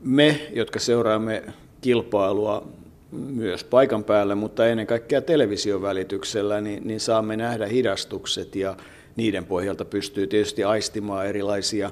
Me, 0.00 0.40
jotka 0.52 0.78
seuraamme 0.78 1.42
kilpailua 1.80 2.68
myös 3.12 3.64
paikan 3.64 4.04
päällä, 4.04 4.34
mutta 4.34 4.66
ennen 4.66 4.86
kaikkea 4.86 5.22
television 5.22 5.82
välityksellä, 5.82 6.60
niin, 6.60 6.86
niin 6.86 7.00
saamme 7.00 7.36
nähdä 7.36 7.66
hidastukset 7.66 8.56
ja 8.56 8.76
niiden 9.16 9.44
pohjalta 9.44 9.84
pystyy 9.84 10.26
tietysti 10.26 10.64
aistimaan 10.64 11.26
erilaisia 11.26 11.90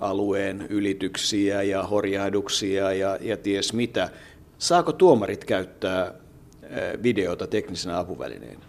alueen 0.00 0.66
ylityksiä 0.70 1.62
ja 1.62 1.82
horjahduksia 1.82 2.92
ja, 2.92 3.18
ja 3.20 3.36
ties 3.36 3.72
mitä. 3.72 4.10
Saako 4.58 4.92
tuomarit 4.92 5.44
käyttää 5.44 6.14
videota 7.02 7.46
teknisenä 7.46 7.98
apuvälineenä? 7.98 8.64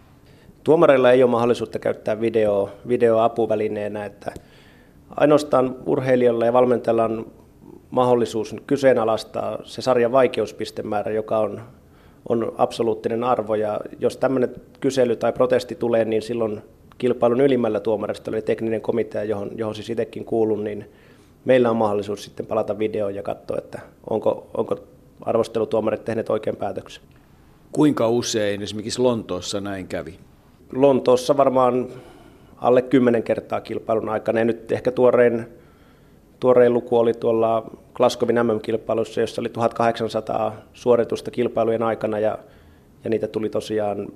Tuomareilla 0.63 1.11
ei 1.11 1.23
ole 1.23 1.31
mahdollisuutta 1.31 1.79
käyttää 1.79 2.21
video, 2.21 2.69
videoa 2.87 3.23
apuvälineenä, 3.23 4.05
että 4.05 4.33
ainoastaan 5.09 5.75
urheilijoilla 5.85 6.45
ja 6.45 6.53
valmentajalla 6.53 7.05
on 7.05 7.31
mahdollisuus 7.91 8.55
kyseenalaistaa 8.67 9.59
se 9.63 9.81
sarjan 9.81 10.11
vaikeuspistemäärä, 10.11 11.11
joka 11.11 11.39
on, 11.39 11.61
on 12.29 12.53
absoluuttinen 12.57 13.23
arvo. 13.23 13.55
Ja 13.55 13.79
jos 13.99 14.17
tämmöinen 14.17 14.55
kysely 14.79 15.15
tai 15.15 15.33
protesti 15.33 15.75
tulee, 15.75 16.05
niin 16.05 16.21
silloin 16.21 16.61
kilpailun 16.97 17.41
ylimmällä 17.41 17.79
tuomaristolla, 17.79 18.37
eli 18.37 18.45
tekninen 18.45 18.81
komitea, 18.81 19.23
johon, 19.23 19.51
johon 19.55 19.75
siis 19.75 19.89
itsekin 19.89 20.25
kuulun, 20.25 20.63
niin 20.63 20.91
meillä 21.45 21.69
on 21.69 21.75
mahdollisuus 21.75 22.23
sitten 22.23 22.45
palata 22.45 22.79
videoon 22.79 23.15
ja 23.15 23.23
katsoa, 23.23 23.57
että 23.57 23.79
onko, 24.09 24.47
onko 24.57 24.77
arvostelutuomarit 25.21 26.05
tehneet 26.05 26.29
oikein 26.29 26.55
päätöksen. 26.55 27.03
Kuinka 27.71 28.09
usein 28.09 28.61
esimerkiksi 28.61 29.01
Lontoossa 29.01 29.61
näin 29.61 29.87
kävi? 29.87 30.19
Lontoossa 30.73 31.37
varmaan 31.37 31.87
alle 32.57 32.81
kymmenen 32.81 33.23
kertaa 33.23 33.61
kilpailun 33.61 34.09
aikana. 34.09 34.39
Ja 34.39 34.45
nyt 34.45 34.71
ehkä 34.71 34.91
tuorein, 34.91 35.47
tuorein 36.39 36.73
luku 36.73 36.97
oli 36.97 37.13
tuolla 37.13 37.71
Glasgowin 37.93 38.35
MM-kilpailussa, 38.35 39.21
jossa 39.21 39.41
oli 39.41 39.49
1800 39.49 40.55
suoritusta 40.73 41.31
kilpailujen 41.31 41.83
aikana 41.83 42.19
ja, 42.19 42.37
ja 43.03 43.09
niitä 43.09 43.27
tuli 43.27 43.49
tosiaan 43.49 44.07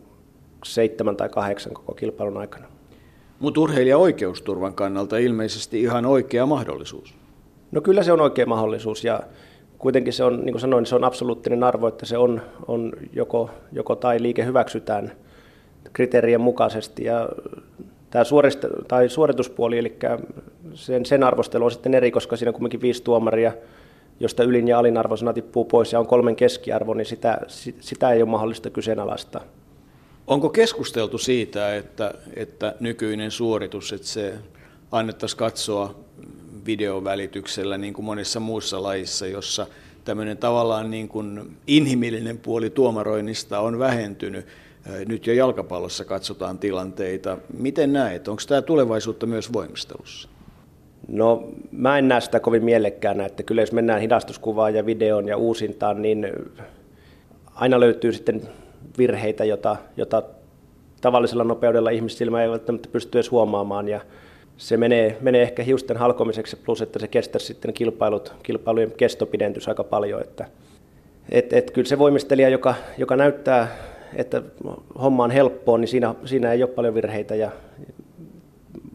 seitsemän 0.65 1.15
tai 1.15 1.29
kahdeksan 1.29 1.74
koko 1.74 1.93
kilpailun 1.93 2.38
aikana. 2.38 2.65
Mutta 3.39 3.62
urheilija 3.62 3.98
oikeusturvan 3.98 4.74
kannalta 4.74 5.17
ilmeisesti 5.17 5.81
ihan 5.81 6.05
oikea 6.05 6.45
mahdollisuus. 6.45 7.15
No 7.72 7.81
kyllä 7.81 8.03
se 8.03 8.12
on 8.12 8.22
oikea 8.22 8.45
mahdollisuus 8.45 9.03
ja 9.03 9.19
kuitenkin 9.77 10.13
se 10.13 10.24
on, 10.24 10.39
niin 10.39 10.53
kuin 10.53 10.62
sanoin, 10.62 10.86
se 10.86 10.95
on 10.95 11.03
absoluuttinen 11.03 11.63
arvo, 11.63 11.88
että 11.88 12.05
se 12.05 12.17
on, 12.17 12.41
on 12.67 12.93
joko, 13.13 13.50
joko 13.72 13.95
tai 13.95 14.22
liike 14.22 14.45
hyväksytään 14.45 15.12
kriteerien 15.93 16.41
mukaisesti 16.41 17.03
ja 17.03 17.29
tämä 18.09 18.23
suorista, 18.23 18.67
tai 18.87 19.09
suorituspuoli, 19.09 19.77
eli 19.77 19.97
sen, 20.73 21.05
sen 21.05 21.23
arvostelu 21.23 21.65
on 21.65 21.71
sitten 21.71 21.93
eri, 21.93 22.11
koska 22.11 22.37
siinä 22.37 22.49
on 22.49 22.53
kuitenkin 22.53 22.81
viisi 22.81 23.03
tuomaria, 23.03 23.53
josta 24.19 24.43
ylin 24.43 24.67
ja 24.67 24.79
alin 24.79 24.97
arvosana 24.97 25.33
tippuu 25.33 25.65
pois 25.65 25.93
ja 25.93 25.99
on 25.99 26.07
kolmen 26.07 26.35
keskiarvo, 26.35 26.93
niin 26.93 27.05
sitä, 27.05 27.41
sitä 27.79 28.11
ei 28.11 28.21
ole 28.21 28.29
mahdollista 28.29 28.69
kyseenalaistaa. 28.69 29.43
Onko 30.27 30.49
keskusteltu 30.49 31.17
siitä, 31.17 31.75
että, 31.75 32.13
että 32.35 32.75
nykyinen 32.79 33.31
suoritus, 33.31 33.93
että 33.93 34.07
se 34.07 34.33
annettaisiin 34.91 35.37
katsoa 35.37 35.95
videon 36.65 37.03
välityksellä 37.03 37.77
niin 37.77 37.93
kuin 37.93 38.05
monissa 38.05 38.39
muissa 38.39 38.83
lajissa, 38.83 39.27
jossa 39.27 39.67
tämmöinen 40.05 40.37
tavallaan 40.37 40.91
niin 40.91 41.07
kuin 41.07 41.57
inhimillinen 41.67 42.37
puoli 42.37 42.69
tuomaroinnista 42.69 43.59
on 43.59 43.79
vähentynyt. 43.79 44.45
Nyt 45.07 45.27
jo 45.27 45.33
jalkapallossa 45.33 46.05
katsotaan 46.05 46.57
tilanteita. 46.59 47.37
Miten 47.57 47.93
näet? 47.93 48.27
Onko 48.27 48.41
tämä 48.47 48.61
tulevaisuutta 48.61 49.25
myös 49.25 49.53
voimistelussa? 49.53 50.29
No 51.07 51.49
mä 51.71 51.97
en 51.97 52.07
näe 52.07 52.21
sitä 52.21 52.39
kovin 52.39 52.65
mielekkäänä, 52.65 53.25
että 53.25 53.43
kyllä 53.43 53.61
jos 53.61 53.71
mennään 53.71 54.01
hidastuskuvaan 54.01 54.75
ja 54.75 54.85
videoon 54.85 55.27
ja 55.27 55.37
uusintaan, 55.37 56.01
niin 56.01 56.27
aina 57.55 57.79
löytyy 57.79 58.13
sitten 58.13 58.41
virheitä, 58.97 59.45
jota, 59.45 59.75
jota 59.97 60.23
tavallisella 61.01 61.43
nopeudella 61.43 61.89
ihmissilmä 61.89 62.43
ei 62.43 62.49
välttämättä 62.49 62.89
pysty 62.91 63.17
edes 63.17 63.31
huomaamaan. 63.31 63.87
Ja 63.87 64.01
se 64.57 64.77
menee, 64.77 65.17
menee 65.21 65.41
ehkä 65.41 65.63
hiusten 65.63 65.97
halkomiseksi, 65.97 66.55
plus 66.55 66.81
että 66.81 66.99
se 66.99 67.07
kestää 67.07 67.39
sitten 67.39 67.73
kilpailut, 67.73 68.33
kilpailujen 68.43 68.91
kestopidentys 68.91 69.67
aika 69.67 69.83
paljon. 69.83 70.21
Että, 70.21 70.45
et, 71.29 71.53
et 71.53 71.71
kyllä 71.71 71.87
se 71.87 71.99
voimistelija, 71.99 72.49
joka, 72.49 72.75
joka 72.97 73.15
näyttää, 73.15 73.67
että 74.15 74.41
homma 75.01 75.24
on 75.24 75.32
helppoa, 75.32 75.77
niin 75.77 75.88
siinä, 75.88 76.15
siinä 76.25 76.51
ei 76.51 76.63
ole 76.63 76.72
paljon 76.72 76.93
virheitä 76.93 77.36
ja 77.36 77.51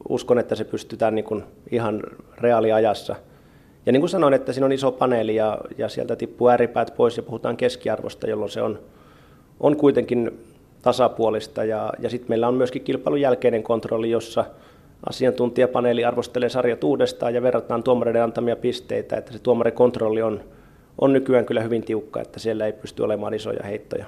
uskon, 0.09 0.39
että 0.39 0.55
se 0.55 0.65
pystytään 0.65 1.15
niin 1.15 1.25
kuin 1.25 1.45
ihan 1.71 2.03
reaaliajassa. 2.39 3.17
Ja 3.87 3.93
niin 3.93 4.01
kuin 4.01 4.11
sanoin, 4.11 4.35
että 4.35 4.53
siinä 4.53 4.67
on 4.67 4.73
iso 4.73 4.93
paneeli 4.93 5.35
ja, 5.35 5.59
ja 5.79 5.89
sieltä 5.89 6.17
tippuu 6.17 6.49
ääripäät 6.49 6.95
pois 6.97 7.17
ja 7.17 7.23
puhutaan 7.23 7.57
keskiarvosta, 7.57 8.31
jolloin 8.31 8.51
se 8.51 8.63
on, 8.63 8.79
on 9.61 9.77
kuitenkin 9.77 10.41
tasapuolista. 10.83 11.65
Ja, 11.65 11.93
ja 11.99 12.11
sitten 12.11 12.31
meillä 12.31 12.49
on 12.49 12.55
myöskin 12.55 12.83
kilpailun 12.83 13.21
jälkeinen 13.21 13.63
kontrolli, 13.63 14.11
jossa 14.11 14.45
asiantuntijapaneeli 15.09 16.05
arvostelee 16.05 16.49
sarjat 16.49 16.85
uudestaan 16.85 17.35
ja 17.35 17.43
verrataan 17.43 17.83
tuomareiden 17.83 18.23
antamia 18.23 18.57
pisteitä, 18.57 19.17
että 19.17 19.33
se 19.33 19.39
tuomarikontrolli 19.39 20.23
on, 20.23 20.41
on 21.01 21.13
nykyään 21.13 21.45
kyllä 21.45 21.61
hyvin 21.61 21.83
tiukka, 21.83 22.21
että 22.21 22.41
siellä 22.41 22.67
ei 22.67 22.73
pysty 22.73 23.03
olemaan 23.03 23.35
isoja 23.35 23.63
heittoja. 23.63 24.07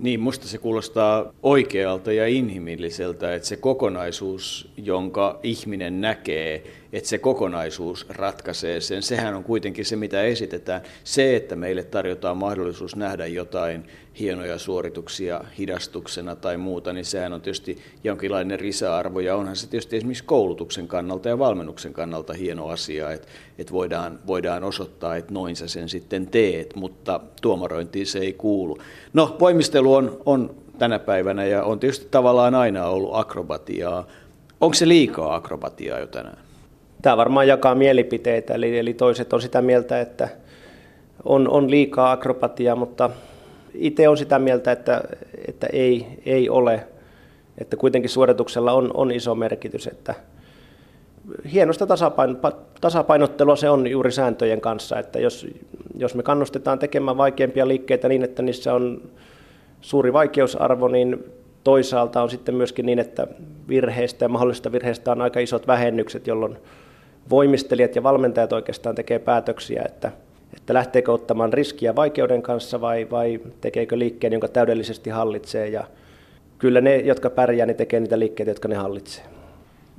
Niin, 0.00 0.20
musta 0.20 0.48
se 0.48 0.58
kuulostaa 0.58 1.32
oikealta 1.42 2.12
ja 2.12 2.26
inhimilliseltä, 2.26 3.34
että 3.34 3.48
se 3.48 3.56
kokonaisuus, 3.56 4.68
jonka 4.76 5.40
ihminen 5.42 6.00
näkee, 6.00 6.62
että 6.92 7.08
se 7.08 7.18
kokonaisuus 7.18 8.06
ratkaisee 8.08 8.80
sen. 8.80 9.02
Sehän 9.02 9.34
on 9.34 9.44
kuitenkin 9.44 9.84
se, 9.84 9.96
mitä 9.96 10.22
esitetään. 10.22 10.82
Se, 11.04 11.36
että 11.36 11.56
meille 11.56 11.82
tarjotaan 11.82 12.36
mahdollisuus 12.36 12.96
nähdä 12.96 13.26
jotain 13.26 13.84
hienoja 14.18 14.58
suorituksia 14.58 15.44
hidastuksena 15.58 16.36
tai 16.36 16.56
muuta, 16.56 16.92
niin 16.92 17.04
sehän 17.04 17.32
on 17.32 17.40
tietysti 17.40 17.78
jonkinlainen 18.04 18.58
lisäarvo. 18.62 19.20
Ja 19.20 19.36
onhan 19.36 19.56
se 19.56 19.68
tietysti 19.68 19.96
esimerkiksi 19.96 20.24
koulutuksen 20.24 20.88
kannalta 20.88 21.28
ja 21.28 21.38
valmennuksen 21.38 21.92
kannalta 21.92 22.32
hieno 22.32 22.68
asia, 22.68 23.12
että, 23.12 23.28
että 23.58 23.72
voidaan, 23.72 24.18
voidaan 24.26 24.64
osoittaa, 24.64 25.16
että 25.16 25.34
noin 25.34 25.56
sä 25.56 25.68
sen 25.68 25.88
sitten 25.88 26.26
teet, 26.26 26.76
mutta 26.76 27.20
tuomarointiin 27.42 28.06
se 28.06 28.18
ei 28.18 28.32
kuulu. 28.32 28.78
No, 29.12 29.36
voimistelu 29.40 29.94
on, 29.94 30.20
on 30.26 30.54
tänä 30.78 30.98
päivänä 30.98 31.44
ja 31.44 31.64
on 31.64 31.80
tietysti 31.80 32.08
tavallaan 32.10 32.54
aina 32.54 32.86
ollut 32.86 33.10
akrobatiaa. 33.12 34.06
Onko 34.60 34.74
se 34.74 34.88
liikaa 34.88 35.34
akrobatiaa 35.34 35.98
jo 35.98 36.06
tänään? 36.06 36.49
Tämä 37.02 37.16
varmaan 37.16 37.48
jakaa 37.48 37.74
mielipiteitä, 37.74 38.54
eli, 38.54 38.78
eli 38.78 38.94
toiset 38.94 39.32
on 39.32 39.42
sitä 39.42 39.62
mieltä, 39.62 40.00
että 40.00 40.28
on, 41.24 41.48
on 41.48 41.70
liikaa 41.70 42.12
akrobatiaa, 42.12 42.76
mutta 42.76 43.10
itse 43.74 44.08
on 44.08 44.16
sitä 44.16 44.38
mieltä, 44.38 44.72
että, 44.72 45.02
että 45.48 45.66
ei, 45.72 46.06
ei 46.26 46.48
ole. 46.48 46.86
Että 47.58 47.76
kuitenkin 47.76 48.10
suorituksella 48.10 48.72
on, 48.72 48.90
on 48.94 49.12
iso 49.12 49.34
merkitys, 49.34 49.86
että 49.86 50.14
hienosta 51.52 51.86
tasapaino, 51.86 52.36
tasapainottelua 52.80 53.56
se 53.56 53.70
on 53.70 53.86
juuri 53.86 54.12
sääntöjen 54.12 54.60
kanssa, 54.60 54.98
että 54.98 55.18
jos, 55.18 55.46
jos 55.98 56.14
me 56.14 56.22
kannustetaan 56.22 56.78
tekemään 56.78 57.16
vaikeampia 57.16 57.68
liikkeitä 57.68 58.08
niin, 58.08 58.24
että 58.24 58.42
niissä 58.42 58.74
on 58.74 59.02
suuri 59.80 60.12
vaikeusarvo, 60.12 60.88
niin 60.88 61.24
toisaalta 61.64 62.22
on 62.22 62.30
sitten 62.30 62.54
myöskin 62.54 62.86
niin, 62.86 62.98
että 62.98 63.26
virheistä 63.68 64.24
ja 64.24 64.28
mahdollisista 64.28 64.72
virheistä 64.72 65.12
on 65.12 65.22
aika 65.22 65.40
isot 65.40 65.66
vähennykset, 65.66 66.26
jolloin 66.26 66.58
voimistelijat 67.30 67.96
ja 67.96 68.02
valmentajat 68.02 68.52
oikeastaan 68.52 68.94
tekee 68.94 69.18
päätöksiä, 69.18 69.82
että, 69.86 70.12
että 70.56 70.74
lähteekö 70.74 71.12
ottamaan 71.12 71.52
riskiä 71.52 71.96
vaikeuden 71.96 72.42
kanssa 72.42 72.80
vai, 72.80 73.06
vai 73.10 73.40
tekeekö 73.60 73.98
liikkeen, 73.98 74.32
jonka 74.32 74.48
täydellisesti 74.48 75.10
hallitsee. 75.10 75.68
Ja 75.68 75.84
kyllä 76.58 76.80
ne, 76.80 76.96
jotka 76.96 77.30
pärjää, 77.30 77.66
niin 77.66 77.76
tekee 77.76 78.00
niitä 78.00 78.18
liikkeitä, 78.18 78.50
jotka 78.50 78.68
ne 78.68 78.74
hallitsee. 78.74 79.39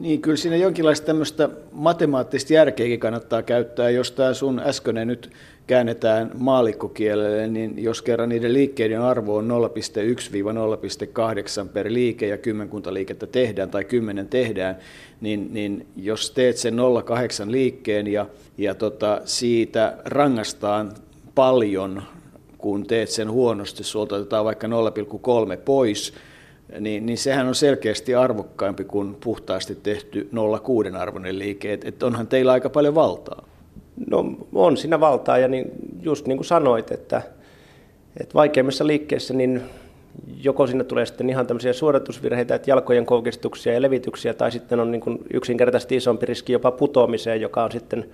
Niin, 0.02 0.22
kyllä 0.22 0.38
siinä 0.38 0.56
jonkinlaista 0.56 1.06
tämmöistä 1.06 1.50
matemaattista 1.72 2.54
järkeäkin 2.54 3.00
kannattaa 3.00 3.44
käyttää, 3.44 3.90
jos 3.90 4.12
tämä 4.12 4.34
sun 4.34 4.60
äskeinen 4.60 5.08
nyt 5.08 5.30
käännetään 5.68 6.32
maalikkokielelle, 6.38 7.48
niin 7.48 7.84
jos 7.84 8.02
kerran 8.02 8.30
niiden 8.30 8.54
liikkeiden 8.54 9.02
arvo 9.02 9.36
on 9.36 9.50
0,1-0,8 9.50 9.56
per 11.74 11.94
liike 11.94 12.28
ja 12.28 12.38
kymmenkunta 12.38 12.94
liikettä 12.94 13.28
tehdään 13.28 13.70
tai 13.70 13.86
kymmenen 13.86 14.28
tehdään, 14.28 14.78
niin, 15.22 15.54
niin 15.54 15.88
jos 15.96 16.32
teet 16.32 16.58
sen 16.58 16.78
0,8 17.46 17.52
liikkeen 17.52 18.08
ja, 18.08 18.26
ja 18.58 18.76
tota, 18.76 19.22
siitä 19.26 19.98
rangastaan 20.06 20.92
paljon, 21.36 22.04
kun 22.58 22.88
teet 22.88 23.10
sen 23.10 23.32
huonosti, 23.32 23.84
sulta 23.84 24.16
otetaan 24.16 24.46
vaikka 24.46 24.68
0,3 24.68 24.74
pois, 25.66 26.14
niin, 26.80 27.06
niin 27.06 27.18
sehän 27.18 27.48
on 27.48 27.56
selkeästi 27.56 28.16
arvokkaampi 28.16 28.84
kuin 28.84 29.16
puhtaasti 29.16 29.76
tehty 29.76 30.30
0,6 30.92 30.98
arvoinen 30.98 31.40
liike. 31.40 31.74
Et, 31.74 31.86
et 31.86 32.04
onhan 32.04 32.28
teillä 32.28 32.52
aika 32.52 32.70
paljon 32.70 32.96
valtaa. 32.96 33.46
No 34.10 34.26
on 34.54 34.78
siinä 34.78 35.00
valtaa 35.00 35.38
ja 35.38 35.48
niin, 35.48 35.72
just 36.02 36.28
niin 36.28 36.38
kuin 36.38 36.46
sanoit, 36.46 36.92
että, 36.92 37.22
että 38.20 38.34
vaikeimmissa 38.34 38.88
liikkeissä 38.88 39.34
niin 39.34 39.62
joko 40.44 40.68
sinne 40.68 40.84
tulee 40.84 41.06
sitten 41.06 41.30
ihan 41.30 41.48
tämmöisiä 41.48 41.74
suoritusvirheitä, 41.74 42.56
että 42.56 42.70
jalkojen 42.70 43.06
koukistuksia 43.06 43.74
ja 43.74 43.82
levityksiä, 43.82 44.34
tai 44.34 44.52
sitten 44.52 44.80
on 44.80 44.92
niin 44.92 45.02
kuin 45.02 45.20
yksinkertaisesti 45.34 45.96
isompi 45.96 46.26
riski 46.26 46.54
jopa 46.54 46.72
putoamiseen, 46.72 47.42
joka 47.42 47.64
on 47.64 47.72
sitten 47.72 48.10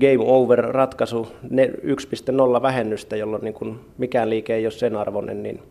game 0.00 0.18
over 0.18 0.60
ratkaisu 0.60 1.28
1.0 2.56 2.62
vähennystä, 2.62 3.16
jolloin 3.16 3.44
niin 3.44 3.54
kuin 3.54 3.80
mikään 3.98 4.30
liike 4.30 4.54
ei 4.54 4.66
ole 4.66 4.70
sen 4.70 4.96
arvoinen, 4.96 5.42
niin 5.42 5.62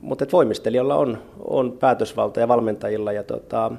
mutta 0.00 0.26
voimistelijalla 0.32 0.96
on, 0.96 1.18
on 1.44 1.72
päätösvalta 1.72 2.40
ja 2.40 2.48
valmentajilla 2.48 3.12
ja 3.12 3.22
tota, 3.22 3.72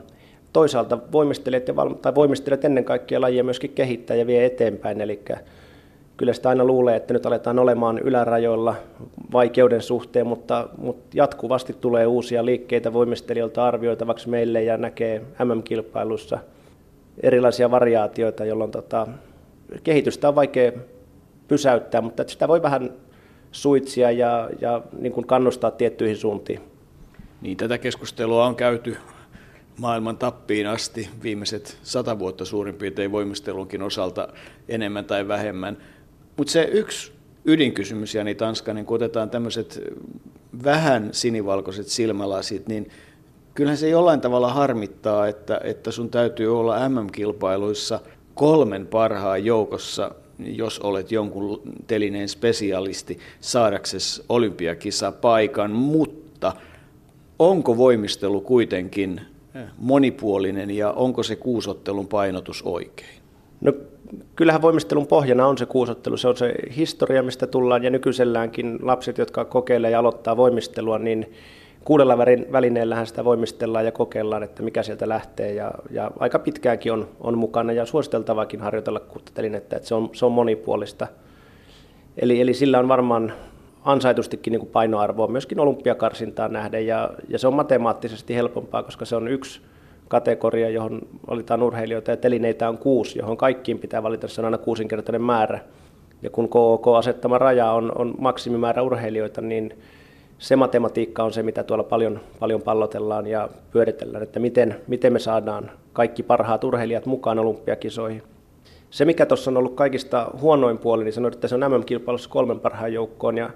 toisaalta 0.54 0.98
voimistelijat, 1.12 1.68
ja 1.68 1.76
val, 1.76 1.94
tai 1.94 2.16
voimistelijat 2.16 2.66
ennen 2.66 2.86
kaikkea 2.86 3.22
lajia 3.22 3.44
myöskin 3.44 3.70
kehittää 3.70 4.16
ja 4.16 4.28
vie 4.28 4.46
eteenpäin, 4.46 5.02
eli 5.02 5.22
kyllä 6.18 6.34
sitä 6.34 6.50
aina 6.50 6.64
luulee, 6.64 6.96
että 6.96 7.14
nyt 7.14 7.26
aletaan 7.26 7.60
olemaan 7.60 8.00
ylärajoilla 8.00 8.76
vaikeuden 9.34 9.82
suhteen, 9.82 10.28
mutta, 10.28 10.70
mutta 10.78 11.06
jatkuvasti 11.14 11.74
tulee 11.74 12.08
uusia 12.08 12.46
liikkeitä 12.46 12.94
voimistelijoilta 12.94 13.66
arvioitavaksi 13.66 14.30
meille 14.30 14.64
ja 14.64 14.78
näkee 14.78 15.22
MM-kilpailussa 15.46 16.40
erilaisia 17.24 17.72
variaatioita, 17.72 18.46
jolloin 18.46 18.72
tota, 18.72 19.08
kehitystä 19.84 20.28
on 20.28 20.36
vaikea 20.36 20.72
pysäyttää, 21.48 22.02
mutta 22.02 22.24
sitä 22.28 22.48
voi 22.48 22.62
vähän 22.62 22.90
suitsia 23.52 24.12
ja, 24.12 24.50
ja 24.62 24.82
niin 25.00 25.14
kuin 25.14 25.28
kannustaa 25.28 25.72
tiettyihin 25.72 26.18
suuntiin. 26.18 26.60
Niin, 27.42 27.58
tätä 27.58 27.78
keskustelua 27.78 28.46
on 28.46 28.56
käyty 28.56 28.98
maailman 29.78 30.18
tappiin 30.18 30.68
asti 30.68 31.10
viimeiset 31.24 31.78
sata 31.84 32.20
vuotta 32.20 32.46
suurin 32.46 32.76
piirtein 32.76 33.12
voimistelunkin 33.12 33.82
osalta 33.82 34.28
enemmän 34.70 35.06
tai 35.06 35.28
vähemmän. 35.28 35.78
Mutta 36.38 36.54
se 36.54 36.70
yksi 36.72 37.12
ydinkysymys, 37.46 38.16
Jani 38.16 38.36
Tanska, 38.36 38.74
niin 38.74 38.86
kun 38.86 38.96
otetaan 38.96 39.30
tämmöiset 39.30 39.82
vähän 40.64 41.10
sinivalkoiset 41.12 41.88
silmälasit, 41.88 42.68
niin 42.68 42.90
kyllähän 43.54 43.78
se 43.78 43.90
jollain 43.90 44.22
tavalla 44.22 44.54
harmittaa, 44.54 45.28
että, 45.28 45.62
että 45.64 45.92
sun 45.92 46.10
täytyy 46.10 46.60
olla 46.60 46.90
MM-kilpailuissa 46.90 48.00
kolmen 48.34 48.88
parhaan 48.88 49.46
joukossa, 49.46 50.12
jos 50.46 50.80
olet 50.80 51.12
jonkun 51.12 51.62
telineen 51.88 52.30
spesialisti, 52.30 53.20
saadaksesi 53.40 54.24
olympiakisa 54.30 55.12
paikan, 55.12 55.72
mutta 55.72 56.54
onko 57.40 57.78
voimistelu 57.78 58.42
kuitenkin 58.42 59.22
monipuolinen 59.78 60.72
ja 60.72 60.92
onko 60.92 61.24
se 61.24 61.36
kuusottelun 61.36 62.08
painotus 62.08 62.62
oikein? 62.62 63.22
No 63.62 63.74
kyllähän 64.36 64.62
voimistelun 64.62 65.08
pohjana 65.08 65.48
on 65.48 65.58
se 65.58 65.66
kuusottelu, 65.66 66.18
se 66.18 66.28
on 66.28 66.38
se 66.38 66.54
historia, 66.78 67.24
mistä 67.24 67.48
tullaan 67.48 67.84
ja 67.84 67.90
nykyiselläänkin 67.90 68.80
lapset, 68.82 69.18
jotka 69.18 69.46
kokeilee 69.46 69.92
ja 69.92 70.00
aloittaa 70.00 70.38
voimistelua, 70.38 71.00
niin 71.00 71.34
kuudella 71.86 72.18
välineellähän 72.52 73.08
sitä 73.08 73.26
voimistellaan 73.26 73.86
ja 73.86 73.92
kokeillaan, 73.92 74.44
että 74.44 74.64
mikä 74.64 74.84
sieltä 74.84 75.10
lähtee 75.10 75.54
ja, 75.54 75.72
ja 75.90 76.12
aika 76.20 76.40
pitkäänkin 76.40 76.94
on, 76.94 77.10
on 77.20 77.38
mukana 77.38 77.74
ja 77.74 77.86
suositeltavakin 77.86 78.62
harjoitella 78.62 79.00
kuuttatelinettä, 79.00 79.76
että 79.76 79.88
se 79.88 79.96
on, 79.96 80.10
se 80.14 80.26
on 80.26 80.32
monipuolista. 80.32 81.08
Eli, 82.18 82.42
eli 82.42 82.54
sillä 82.54 82.80
on 82.80 82.88
varmaan 82.88 83.34
ansaitustikin 83.86 84.52
niin 84.52 84.60
kuin 84.60 84.72
painoarvoa 84.72 85.28
myöskin 85.28 85.60
olympiakarsintaan 85.60 86.54
nähden 86.54 86.88
ja, 86.88 87.10
ja 87.28 87.40
se 87.40 87.48
on 87.48 87.54
matemaattisesti 87.54 88.36
helpompaa, 88.36 88.84
koska 88.84 89.06
se 89.06 89.16
on 89.16 89.28
yksi 89.28 89.62
kategoria, 90.08 90.70
johon 90.70 91.02
valitaan 91.30 91.64
urheilijoita 91.64 92.12
ja 92.12 92.18
telineitä 92.18 92.70
on 92.70 92.78
kuusi, 92.78 93.20
johon 93.20 93.38
kaikkiin 93.38 93.80
pitää 93.80 94.04
valita, 94.04 94.28
se 94.28 94.42
on 94.42 94.46
aina 94.46 94.58
kuusinkertainen 94.58 95.22
määrä. 95.22 95.60
Ja 96.22 96.30
kun 96.30 96.50
KOK 96.50 96.88
asettama 96.88 97.38
raja 97.38 97.72
on, 97.72 97.92
on 97.98 98.14
maksimimäärä 98.18 98.82
urheilijoita, 98.82 99.42
niin 99.42 99.74
se 100.42 100.56
matematiikka 100.56 101.24
on 101.24 101.34
se, 101.34 101.44
mitä 101.44 101.64
tuolla 101.64 101.84
paljon, 101.84 102.20
paljon 102.40 102.62
pallotellaan 102.62 103.28
ja 103.28 103.50
pyöritellään, 103.72 104.24
että 104.24 104.40
miten, 104.40 104.76
miten 104.88 105.14
me 105.14 105.20
saadaan 105.20 105.72
kaikki 105.94 106.24
parhaat 106.24 106.64
urheilijat 106.64 107.06
mukaan 107.06 107.40
olympiakisoihin. 107.40 108.24
Se, 108.90 109.06
mikä 109.06 109.26
tuossa 109.26 109.52
on 109.52 109.58
ollut 109.58 109.76
kaikista 109.76 110.32
huonoin 110.42 110.78
puoli, 110.78 111.04
niin 111.04 111.14
sanoin, 111.14 111.34
että 111.34 111.48
se 111.48 111.56
on 111.56 111.62
MM-kilpailussa 111.72 112.30
kolmen 112.30 112.60
parhaan 112.60 112.94
joukkoon 112.94 113.38
ja 113.38 113.50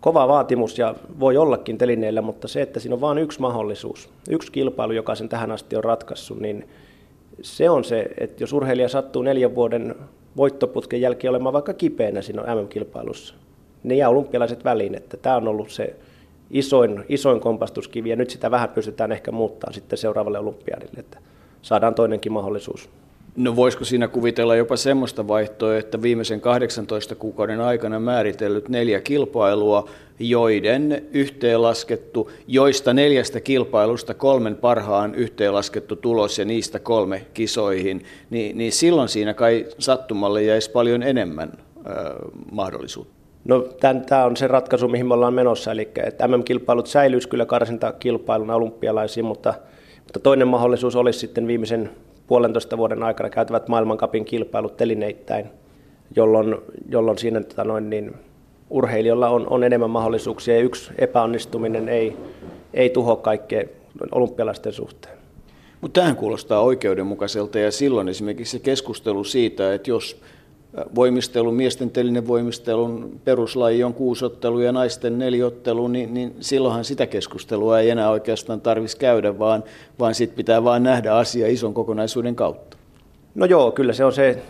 kova 0.00 0.28
vaatimus 0.28 0.78
ja 0.78 0.94
voi 1.20 1.36
ollakin 1.36 1.78
telineillä, 1.78 2.22
mutta 2.22 2.48
se, 2.48 2.62
että 2.62 2.80
siinä 2.80 2.94
on 2.94 3.00
vain 3.00 3.18
yksi 3.18 3.40
mahdollisuus, 3.40 4.10
yksi 4.30 4.52
kilpailu, 4.52 4.92
joka 4.92 5.14
sen 5.14 5.28
tähän 5.28 5.50
asti 5.50 5.76
on 5.76 5.84
ratkaissut, 5.84 6.40
niin 6.40 6.68
se 7.42 7.70
on 7.70 7.84
se, 7.84 8.08
että 8.20 8.42
jos 8.42 8.52
urheilija 8.52 8.88
sattuu 8.88 9.22
neljän 9.22 9.54
vuoden 9.54 9.94
voittoputken 10.36 11.00
jälkeen 11.00 11.30
olemaan 11.30 11.52
vaikka 11.52 11.74
kipeänä 11.74 12.22
siinä 12.22 12.54
MM-kilpailussa, 12.54 13.34
ne 13.82 13.94
jää 13.94 14.08
olympialaiset 14.08 14.64
väliin, 14.64 14.94
että 14.94 15.16
tämä 15.16 15.36
on 15.36 15.48
ollut 15.48 15.70
se 15.70 15.96
isoin, 16.50 17.04
isoin 17.08 17.40
kompastuskivi 17.40 18.10
ja 18.10 18.16
nyt 18.16 18.30
sitä 18.30 18.50
vähän 18.50 18.68
pystytään 18.68 19.12
ehkä 19.12 19.32
muuttaa 19.32 19.72
sitten 19.72 19.98
seuraavalle 19.98 20.38
olympiadille, 20.38 21.00
että 21.00 21.18
saadaan 21.62 21.94
toinenkin 21.94 22.32
mahdollisuus. 22.32 22.88
No 23.36 23.56
voisiko 23.56 23.84
siinä 23.84 24.08
kuvitella 24.08 24.56
jopa 24.56 24.76
semmoista 24.76 25.28
vaihtoa, 25.28 25.76
että 25.76 26.02
viimeisen 26.02 26.40
18 26.40 27.14
kuukauden 27.14 27.60
aikana 27.60 28.00
määritellyt 28.00 28.68
neljä 28.68 29.00
kilpailua, 29.00 29.88
joiden 30.18 31.04
yhteenlaskettu, 31.12 32.30
joista 32.46 32.94
neljästä 32.94 33.40
kilpailusta 33.40 34.14
kolmen 34.14 34.56
parhaan 34.56 35.14
yhteenlaskettu 35.14 35.96
tulos 35.96 36.38
ja 36.38 36.44
niistä 36.44 36.78
kolme 36.78 37.26
kisoihin, 37.34 38.04
niin, 38.30 38.58
niin 38.58 38.72
silloin 38.72 39.08
siinä 39.08 39.34
kai 39.34 39.66
sattumalle 39.78 40.42
jäisi 40.42 40.70
paljon 40.70 41.02
enemmän 41.02 41.52
äh, 41.76 41.94
mahdollisuutta. 42.52 43.17
No 43.48 43.68
tämä 44.08 44.24
on 44.24 44.36
se 44.36 44.46
ratkaisu, 44.46 44.88
mihin 44.88 45.06
me 45.06 45.14
ollaan 45.14 45.34
menossa, 45.34 45.72
eli 45.72 45.88
että 46.06 46.28
MM-kilpailut 46.28 46.86
säilyisi 46.86 47.28
kyllä 47.28 47.46
karsintakilpailuna 47.46 48.54
olympialaisiin, 48.54 49.26
mutta, 49.26 49.54
mutta 50.04 50.20
toinen 50.20 50.48
mahdollisuus 50.48 50.96
olisi 50.96 51.18
sitten 51.18 51.46
viimeisen 51.46 51.90
puolentoista 52.26 52.78
vuoden 52.78 53.02
aikana 53.02 53.30
käytävät 53.30 53.68
maailmankapin 53.68 54.24
kilpailut 54.24 54.76
telineittäin, 54.76 55.46
jolloin, 56.16 56.56
jolloin 56.88 57.18
siinä 57.18 57.40
tota 57.40 57.64
noin, 57.64 57.90
niin, 57.90 58.14
urheilijoilla 58.70 59.28
on, 59.28 59.46
on 59.50 59.64
enemmän 59.64 59.90
mahdollisuuksia 59.90 60.54
ja 60.54 60.60
yksi 60.60 60.90
epäonnistuminen 60.98 61.88
ei, 61.88 62.16
ei 62.74 62.90
tuho 62.90 63.16
kaikkea 63.16 63.64
olympialaisten 64.12 64.72
suhteen. 64.72 65.18
Mutta 65.80 66.00
tähän 66.00 66.16
kuulostaa 66.16 66.60
oikeudenmukaiselta 66.60 67.58
ja 67.58 67.70
silloin 67.70 68.08
esimerkiksi 68.08 68.52
se 68.52 68.58
keskustelu 68.58 69.24
siitä, 69.24 69.74
että 69.74 69.90
jos 69.90 70.20
voimistelun, 70.94 71.54
miesten 71.54 71.90
telinen 71.90 72.26
voimistelun 72.26 73.20
peruslaji 73.24 73.84
on 73.84 73.94
kuusottelu 73.94 74.60
ja 74.60 74.72
naisten 74.72 75.18
neliottelu, 75.18 75.88
niin, 75.88 76.14
niin 76.14 76.36
silloinhan 76.40 76.84
sitä 76.84 77.06
keskustelua 77.06 77.80
ei 77.80 77.90
enää 77.90 78.10
oikeastaan 78.10 78.60
tarvitsisi 78.60 78.98
käydä, 78.98 79.38
vaan, 79.38 79.64
vaan 79.98 80.14
sitten 80.14 80.36
pitää 80.36 80.64
vain 80.64 80.82
nähdä 80.82 81.14
asia 81.14 81.48
ison 81.48 81.74
kokonaisuuden 81.74 82.36
kautta. 82.36 82.76
No 83.34 83.46
joo, 83.46 83.72
kyllä 83.72 83.92
se 83.92 84.04
on 84.04 84.12
se 84.12 84.42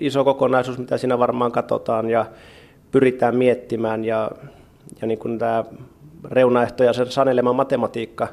iso 0.00 0.24
kokonaisuus, 0.24 0.78
mitä 0.78 0.98
siinä 0.98 1.18
varmaan 1.18 1.52
katsotaan 1.52 2.10
ja 2.10 2.26
pyritään 2.90 3.36
miettimään 3.36 4.04
ja, 4.04 4.30
ja 5.00 5.06
niin 5.06 5.18
kuin 5.18 5.38
tämä 5.38 5.64
reunaehto 6.30 6.84
ja 6.84 6.92
sen 6.92 7.10
sanelema 7.10 7.52
matematiikka, 7.52 8.28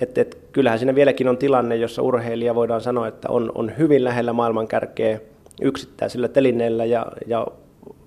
että 0.00 0.20
et, 0.20 0.38
kyllähän 0.52 0.78
siinä 0.78 0.94
vieläkin 0.94 1.28
on 1.28 1.38
tilanne, 1.38 1.76
jossa 1.76 2.02
urheilija 2.02 2.54
voidaan 2.54 2.80
sanoa, 2.80 3.08
että 3.08 3.28
on, 3.28 3.52
on 3.54 3.72
hyvin 3.78 4.04
lähellä 4.04 4.32
maailman 4.32 4.68
kärkeä, 4.68 5.20
yksittäisellä 5.62 6.28
telineellä 6.28 6.84
ja, 6.84 7.06
ja 7.26 7.46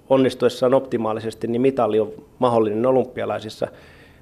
onnistuessaan 0.09 0.73
optimaalisesti, 0.73 1.47
niin 1.47 1.61
mitali 1.61 1.99
on 1.99 2.13
mahdollinen 2.39 2.85
olympialaisissa. 2.85 3.67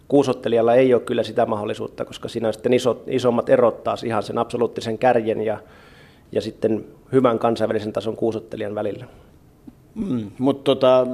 Kuusottelijalla 0.07 0.75
ei 0.75 0.93
ole 0.93 1.01
kyllä 1.01 1.23
sitä 1.23 1.45
mahdollisuutta, 1.45 2.05
koska 2.05 2.29
siinä 2.29 2.47
on 2.47 2.53
sitten 2.53 2.73
isot, 2.73 3.03
isommat 3.07 3.49
erot 3.49 3.83
taas 3.83 4.03
ihan 4.03 4.23
sen 4.23 4.37
absoluuttisen 4.37 4.97
kärjen 4.97 5.41
ja, 5.41 5.57
ja 6.31 6.41
sitten 6.41 6.85
hyvän 7.11 7.39
kansainvälisen 7.39 7.93
tason 7.93 8.15
kuusottelijan 8.15 8.75
välillä. 8.75 9.05
Mm, 9.95 10.31
mutta 10.37 10.63
tota, 10.63 11.07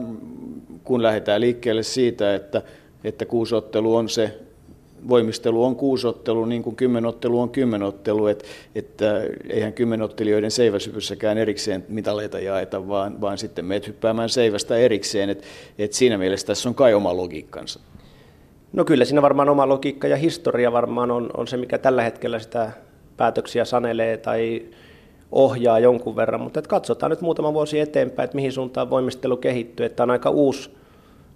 kun 0.84 1.04
lähdetään 1.04 1.41
liikkeelle 1.41 1.84
siitä, 1.84 2.36
että, 2.36 2.62
että 3.04 3.25
kuusottelu 3.25 3.95
on 3.95 4.10
se 4.10 4.39
voimistelu 5.10 5.63
on 5.63 5.76
kuusottelu, 5.76 6.46
niin 6.46 6.63
kuin 6.63 6.76
kymmenottelu 6.76 7.41
on 7.41 7.50
kymmenottelu, 7.50 8.28
että, 8.28 8.46
että 8.76 9.22
eihän 9.50 9.74
kymmenottelijoiden 9.74 10.52
seiväsypyssäkään 10.52 11.38
erikseen 11.38 11.86
mitaleita 11.89 12.39
jaeta, 12.39 12.88
vaan, 12.88 13.22
vaan 13.22 13.38
sitten 13.38 13.65
meet 13.65 13.88
hyppäämään 13.88 14.30
seivästä 14.30 14.78
erikseen, 14.78 15.30
että, 15.30 15.44
että 15.80 15.98
siinä 15.98 16.18
mielessä 16.18 16.48
tässä 16.48 16.70
on 16.70 16.76
kai 16.76 16.94
oma 16.94 17.18
logiikkansa. 17.18 17.80
No 18.74 18.86
kyllä 18.86 19.06
siinä 19.06 19.22
varmaan 19.22 19.50
oma 19.50 19.70
logiikka 19.70 20.08
ja 20.08 20.15
historia 20.15 20.72
varmaan 20.72 21.12
on, 21.12 21.30
on 21.38 21.48
se, 21.48 21.58
mikä 21.58 21.78
tällä 21.78 22.04
hetkellä 22.04 22.39
sitä 22.39 22.72
päätöksiä 23.18 23.65
sanelee 23.65 24.18
tai 24.18 24.65
ohjaa 25.32 25.80
jonkun 25.80 26.15
verran, 26.15 26.41
mutta 26.41 26.60
että 26.60 26.70
katsotaan 26.70 27.10
nyt 27.10 27.22
muutama 27.22 27.54
vuosi 27.54 27.80
eteenpäin, 27.80 28.26
että 28.26 28.36
mihin 28.36 28.52
suuntaan 28.52 28.89
voimistelu 28.89 29.38
kehittyy, 29.38 29.86
että 29.86 30.04
on 30.04 30.12
aika 30.12 30.30
uusi, 30.30 30.70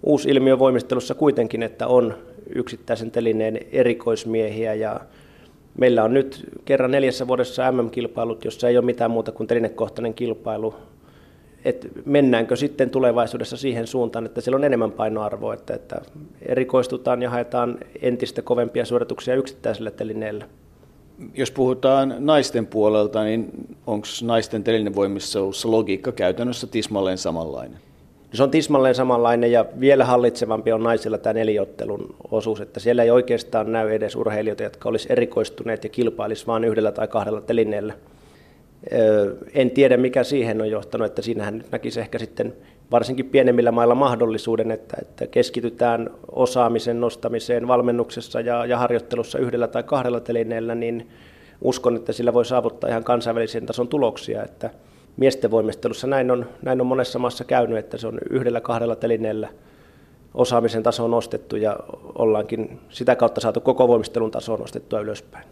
uusi 0.02 0.30
ilmiö 0.30 0.58
voimistelussa 0.58 1.14
kuitenkin, 1.14 1.62
että 1.62 1.86
on 1.86 2.14
yksittäisen 2.54 3.10
telineen 3.10 3.60
erikoismiehiä 3.72 4.74
ja 4.74 5.00
meillä 5.78 6.04
on 6.04 6.14
nyt 6.14 6.44
kerran 6.64 6.90
neljässä 6.90 7.28
vuodessa 7.28 7.72
MM-kilpailut, 7.72 8.44
jossa 8.44 8.68
ei 8.68 8.78
ole 8.78 8.84
mitään 8.84 9.10
muuta 9.10 9.32
kuin 9.32 9.46
telinekohtainen 9.46 10.14
kilpailu. 10.14 10.74
Et 11.64 11.88
mennäänkö 12.04 12.56
sitten 12.56 12.90
tulevaisuudessa 12.90 13.56
siihen 13.56 13.86
suuntaan, 13.86 14.26
että 14.26 14.40
siellä 14.40 14.56
on 14.56 14.64
enemmän 14.64 14.92
painoarvoa, 14.92 15.54
että, 15.54 15.74
että 15.74 16.00
erikoistutaan 16.42 17.22
ja 17.22 17.30
haetaan 17.30 17.78
entistä 18.02 18.42
kovempia 18.42 18.84
suorituksia 18.84 19.34
yksittäisellä 19.34 19.90
telineellä? 19.90 20.44
Jos 21.34 21.50
puhutaan 21.50 22.14
naisten 22.18 22.66
puolelta, 22.66 23.24
niin 23.24 23.50
onko 23.86 24.06
naisten 24.22 24.64
telinevoimissa 24.64 25.40
logiikka 25.64 26.12
käytännössä 26.12 26.66
tismalleen 26.66 27.18
samanlainen? 27.18 27.78
Se 28.32 28.42
on 28.42 28.50
tismalleen 28.50 28.94
samanlainen 28.94 29.52
ja 29.52 29.64
vielä 29.80 30.04
hallitsevampi 30.04 30.72
on 30.72 30.82
naisilla 30.82 31.18
tämä 31.18 31.34
neliottelun 31.34 32.14
osuus, 32.30 32.60
että 32.60 32.80
siellä 32.80 33.02
ei 33.02 33.10
oikeastaan 33.10 33.72
näy 33.72 33.90
edes 33.90 34.16
urheilijoita, 34.16 34.62
jotka 34.62 34.88
olisi 34.88 35.12
erikoistuneet 35.12 35.84
ja 35.84 35.90
kilpailisi 35.90 36.46
vain 36.46 36.64
yhdellä 36.64 36.92
tai 36.92 37.08
kahdella 37.08 37.40
telineellä. 37.40 37.94
En 39.54 39.70
tiedä, 39.70 39.96
mikä 39.96 40.24
siihen 40.24 40.60
on 40.60 40.70
johtanut, 40.70 41.06
että 41.06 41.22
siinähän 41.22 41.58
nyt 41.58 41.70
näkisi 41.72 42.00
ehkä 42.00 42.18
sitten 42.18 42.54
varsinkin 42.90 43.26
pienemmillä 43.26 43.72
mailla 43.72 43.94
mahdollisuuden, 43.94 44.70
että, 44.70 44.96
että 45.00 45.26
keskitytään 45.26 46.10
osaamisen 46.32 47.00
nostamiseen 47.00 47.68
valmennuksessa 47.68 48.40
ja, 48.40 48.66
ja 48.66 48.78
harjoittelussa 48.78 49.38
yhdellä 49.38 49.68
tai 49.68 49.82
kahdella 49.82 50.20
telineellä, 50.20 50.74
niin 50.74 51.08
uskon, 51.62 51.96
että 51.96 52.12
sillä 52.12 52.34
voi 52.34 52.44
saavuttaa 52.44 52.90
ihan 52.90 53.04
kansainvälisen 53.04 53.66
tason 53.66 53.88
tuloksia, 53.88 54.42
että 54.42 54.70
miesten 55.20 55.50
voimistelussa 55.50 56.06
näin 56.06 56.30
on, 56.30 56.46
näin 56.62 56.80
on 56.80 56.86
monessa 56.86 57.18
maassa 57.18 57.44
käynyt, 57.44 57.78
että 57.78 57.96
se 57.96 58.06
on 58.06 58.18
yhdellä 58.30 58.60
kahdella 58.60 58.96
telineellä 58.96 59.48
osaamisen 60.34 60.82
taso 60.82 61.08
nostettu 61.08 61.56
ja 61.56 61.76
ollaankin 62.18 62.80
sitä 62.88 63.16
kautta 63.16 63.40
saatu 63.40 63.60
koko 63.60 63.88
voimistelun 63.88 64.30
tasoa 64.30 64.56
nostettua 64.56 65.00
ylöspäin. 65.00 65.44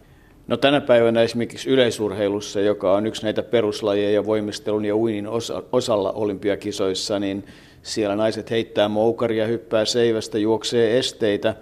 No 0.47 0.57
tänä 0.57 0.81
päivänä 0.81 1.21
esimerkiksi 1.21 1.69
yleisurheilussa, 1.69 2.59
joka 2.59 2.93
on 2.93 3.07
yksi 3.07 3.23
näitä 3.23 3.43
peruslajeja 3.43 4.25
voimistelun 4.25 4.85
ja 4.85 4.95
uinin 4.95 5.27
osa, 5.27 5.63
osalla 5.71 6.11
olympiakisoissa, 6.11 7.19
niin 7.19 7.45
siellä 7.81 8.15
naiset 8.15 8.51
heittää 8.51 8.89
moukaria, 8.89 9.47
hyppää 9.47 9.85
seivästä, 9.85 10.37
juoksee 10.37 10.97
esteitä. 10.97 11.55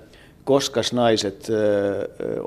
Koska 0.43 0.81
naiset 0.93 1.47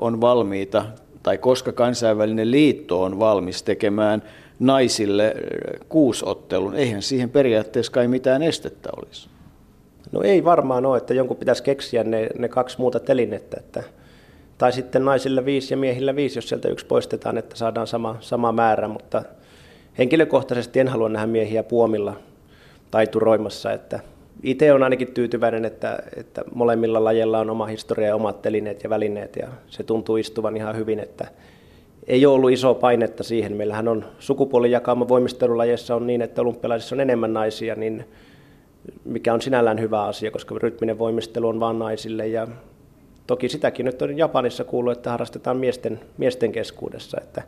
on 0.01 0.21
valmiita 0.21 0.85
tai 1.23 1.37
koska 1.37 1.71
kansainvälinen 1.71 2.51
liitto 2.51 3.01
on 3.01 3.19
valmis 3.19 3.63
tekemään 3.63 4.23
naisille 4.61 5.35
kuusottelun, 5.89 6.75
eihän 6.75 7.01
siihen 7.01 7.29
periaatteessa 7.29 7.91
kai 7.91 8.07
mitään 8.07 8.43
estettä 8.43 8.89
olisi. 8.97 9.29
No 10.11 10.21
ei 10.21 10.43
varmaan 10.43 10.85
ole, 10.85 10.97
että 10.97 11.13
jonkun 11.13 11.37
pitäisi 11.37 11.63
keksiä 11.63 12.03
ne, 12.03 12.29
ne 12.37 12.49
kaksi 12.49 12.79
muuta 12.79 12.99
telinettä, 12.99 13.57
että 13.59 13.83
tai 14.57 14.71
sitten 14.71 15.05
naisille 15.05 15.45
viisi 15.45 15.73
ja 15.73 15.77
miehillä 15.77 16.15
viisi, 16.15 16.37
jos 16.37 16.49
sieltä 16.49 16.69
yksi 16.69 16.85
poistetaan, 16.85 17.37
että 17.37 17.55
saadaan 17.55 17.87
sama, 17.87 18.17
sama 18.19 18.51
määrä, 18.51 18.87
mutta 18.87 19.23
henkilökohtaisesti 19.97 20.79
en 20.79 20.87
halua 20.87 21.09
nähdä 21.09 21.27
miehiä 21.27 21.63
puomilla 21.63 22.17
taituroimassa, 22.91 23.71
että 23.71 23.99
itse 24.43 24.73
on 24.73 24.83
ainakin 24.83 25.13
tyytyväinen, 25.13 25.65
että, 25.65 25.99
että 26.15 26.41
molemmilla 26.55 27.03
lajeilla 27.03 27.39
on 27.39 27.49
oma 27.49 27.65
historia 27.65 28.07
ja 28.07 28.15
omat 28.15 28.41
telineet 28.41 28.83
ja 28.83 28.89
välineet 28.89 29.35
ja 29.35 29.47
se 29.67 29.83
tuntuu 29.83 30.17
istuvan 30.17 30.57
ihan 30.57 30.75
hyvin, 30.75 30.99
että 30.99 31.27
ei 32.07 32.25
ole 32.25 32.35
ollut 32.35 32.51
isoa 32.51 32.73
painetta 32.73 33.23
siihen. 33.23 33.57
Meillähän 33.57 33.87
on 33.87 34.05
sukupuolijakauma 34.19 35.07
voimistelulajeissa 35.07 35.95
on 35.95 36.07
niin, 36.07 36.21
että 36.21 36.41
olympialaisissa 36.41 36.95
on 36.95 36.99
enemmän 36.99 37.33
naisia, 37.33 37.75
niin 37.75 38.05
mikä 39.05 39.33
on 39.33 39.41
sinällään 39.41 39.79
hyvä 39.79 40.03
asia, 40.03 40.31
koska 40.31 40.55
rytminen 40.61 40.99
voimistelu 40.99 41.47
on 41.47 41.59
vain 41.59 41.79
naisille 41.79 42.27
ja 42.27 42.47
Toki 43.31 43.49
sitäkin 43.49 43.85
nyt 43.85 44.01
on 44.01 44.17
Japanissa 44.17 44.63
kuullut, 44.63 44.97
että 44.97 45.09
harrastetaan 45.09 45.57
miesten, 45.57 45.99
miesten 46.17 46.51
keskuudessa. 46.51 47.17
Että 47.21 47.43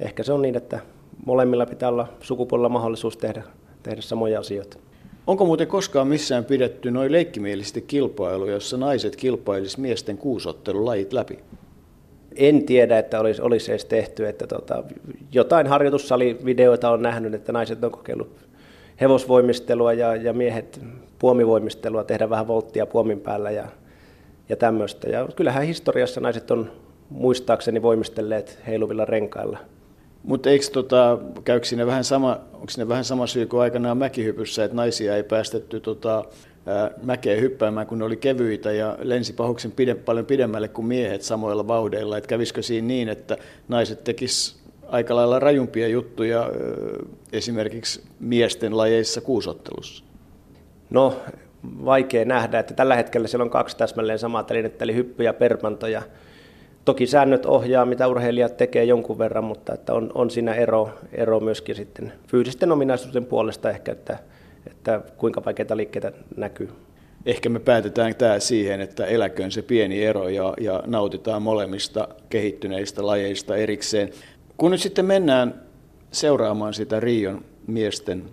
ehkä 0.00 0.22
se 0.22 0.32
on 0.32 0.42
niin, 0.42 0.56
että 0.56 0.80
molemmilla 1.26 1.66
pitää 1.66 1.88
olla 1.88 2.08
sukupuolella 2.20 2.68
mahdollisuus 2.68 3.16
tehdä, 3.16 3.42
tehdä 3.82 4.00
samoja 4.00 4.40
asioita. 4.40 4.78
Onko 5.26 5.46
muuten 5.46 5.66
koskaan 5.66 6.08
missään 6.08 6.44
pidetty 6.44 6.90
noin 6.90 7.12
leikkimielisesti 7.12 7.82
kilpailu, 7.82 8.46
jossa 8.46 8.76
naiset 8.76 9.16
kilpailisivat 9.16 9.82
miesten 9.82 10.18
kuusottelulajit 10.18 11.12
läpi? 11.12 11.38
En 12.36 12.66
tiedä, 12.66 12.98
että 12.98 13.20
olisi, 13.20 13.42
olisi 13.42 13.72
edes 13.72 13.84
tehty. 13.84 14.28
Että 14.28 14.46
tota, 14.46 14.84
jotain 15.32 15.66
harjoitussalivideoita 15.66 16.90
on 16.90 17.02
nähnyt, 17.02 17.34
että 17.34 17.52
naiset 17.52 17.84
on 17.84 17.90
kokeillut 17.90 18.36
hevosvoimistelua 19.00 19.92
ja, 19.92 20.16
ja 20.16 20.32
miehet 20.32 20.80
puomivoimistelua, 21.18 22.04
tehdä 22.04 22.30
vähän 22.30 22.48
volttia 22.48 22.86
puomin 22.86 23.20
päällä 23.20 23.50
ja 23.50 23.68
ja 24.48 24.56
tämmöistä. 24.56 25.10
Ja 25.10 25.28
kyllähän 25.36 25.62
historiassa 25.62 26.20
naiset 26.20 26.50
on 26.50 26.70
muistaakseni 27.10 27.82
voimistelleet 27.82 28.58
heiluvilla 28.66 29.04
renkailla. 29.04 29.58
Mutta 30.22 30.50
tota, 30.72 31.18
käykö 31.44 31.66
siinä 31.66 31.86
vähän 31.86 32.04
sama, 32.04 32.40
onko 32.52 32.66
siinä 32.68 32.88
vähän 32.88 33.04
sama 33.04 33.26
syy 33.26 33.46
kuin 33.46 33.60
aikanaan 33.60 33.98
mäkihypyssä, 33.98 34.64
että 34.64 34.76
naisia 34.76 35.16
ei 35.16 35.22
päästetty 35.22 35.80
tota, 35.80 36.24
mäkeä 37.02 37.40
hyppäämään, 37.40 37.86
kun 37.86 37.98
ne 37.98 38.04
oli 38.04 38.16
kevyitä 38.16 38.72
ja 38.72 38.96
lensi 39.02 39.32
pahuksen 39.32 39.72
pide, 39.72 39.94
paljon 39.94 40.26
pidemmälle 40.26 40.68
kuin 40.68 40.86
miehet 40.86 41.22
samoilla 41.22 41.68
vaudeilla. 41.68 42.18
Et 42.18 42.26
kävisikö 42.26 42.62
siinä 42.62 42.88
niin, 42.88 43.08
että 43.08 43.36
naiset 43.68 44.04
tekis 44.04 44.64
aika 44.88 45.16
lailla 45.16 45.38
rajumpia 45.38 45.88
juttuja 45.88 46.50
esimerkiksi 47.32 48.02
miesten 48.20 48.76
lajeissa 48.76 49.20
kuusottelussa? 49.20 50.04
No 50.90 51.16
vaikea 51.84 52.24
nähdä, 52.24 52.58
että 52.58 52.74
tällä 52.74 52.96
hetkellä 52.96 53.28
siellä 53.28 53.44
on 53.44 53.50
kaksi 53.50 53.76
täsmälleen 53.76 54.18
samaa 54.18 54.42
telinettä, 54.42 54.84
eli 54.84 54.94
hyppy 54.94 55.22
ja 55.22 55.34
permanto. 55.34 55.86
Ja 55.86 56.02
toki 56.84 57.06
säännöt 57.06 57.46
ohjaa, 57.46 57.86
mitä 57.86 58.08
urheilijat 58.08 58.56
tekee 58.56 58.84
jonkun 58.84 59.18
verran, 59.18 59.44
mutta 59.44 59.74
että 59.74 59.94
on, 59.94 60.12
on 60.14 60.30
siinä 60.30 60.54
ero, 60.54 60.90
ero 61.12 61.40
myöskin 61.40 61.74
sitten 61.74 62.12
fyysisten 62.26 62.72
ominaisuuden 62.72 63.24
puolesta 63.24 63.70
ehkä, 63.70 63.92
että, 63.92 64.18
että 64.66 65.00
kuinka 65.16 65.44
vaikeita 65.44 65.76
liikkeitä 65.76 66.12
näkyy. 66.36 66.70
Ehkä 67.26 67.48
me 67.48 67.58
päätetään 67.58 68.14
tämä 68.14 68.38
siihen, 68.38 68.80
että 68.80 69.06
eläköön 69.06 69.52
se 69.52 69.62
pieni 69.62 70.04
ero 70.04 70.28
ja, 70.28 70.54
ja 70.60 70.82
nautitaan 70.86 71.42
molemmista 71.42 72.08
kehittyneistä 72.28 73.06
lajeista 73.06 73.56
erikseen. 73.56 74.10
Kun 74.56 74.70
nyt 74.70 74.80
sitten 74.80 75.06
mennään 75.06 75.60
seuraamaan 76.12 76.74
sitä 76.74 77.00
Rion 77.00 77.44
miesten 77.66 78.24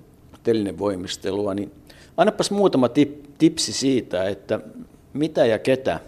telinevoimistelua, 0.43 1.53
niin 1.53 1.71
Annapas 2.17 2.51
muutama 2.51 2.89
tip, 2.89 3.23
tipsi 3.37 3.73
siitä, 3.73 4.23
että 4.23 4.59
mitä 5.13 5.45
ja 5.45 5.59
ketä 5.59 5.99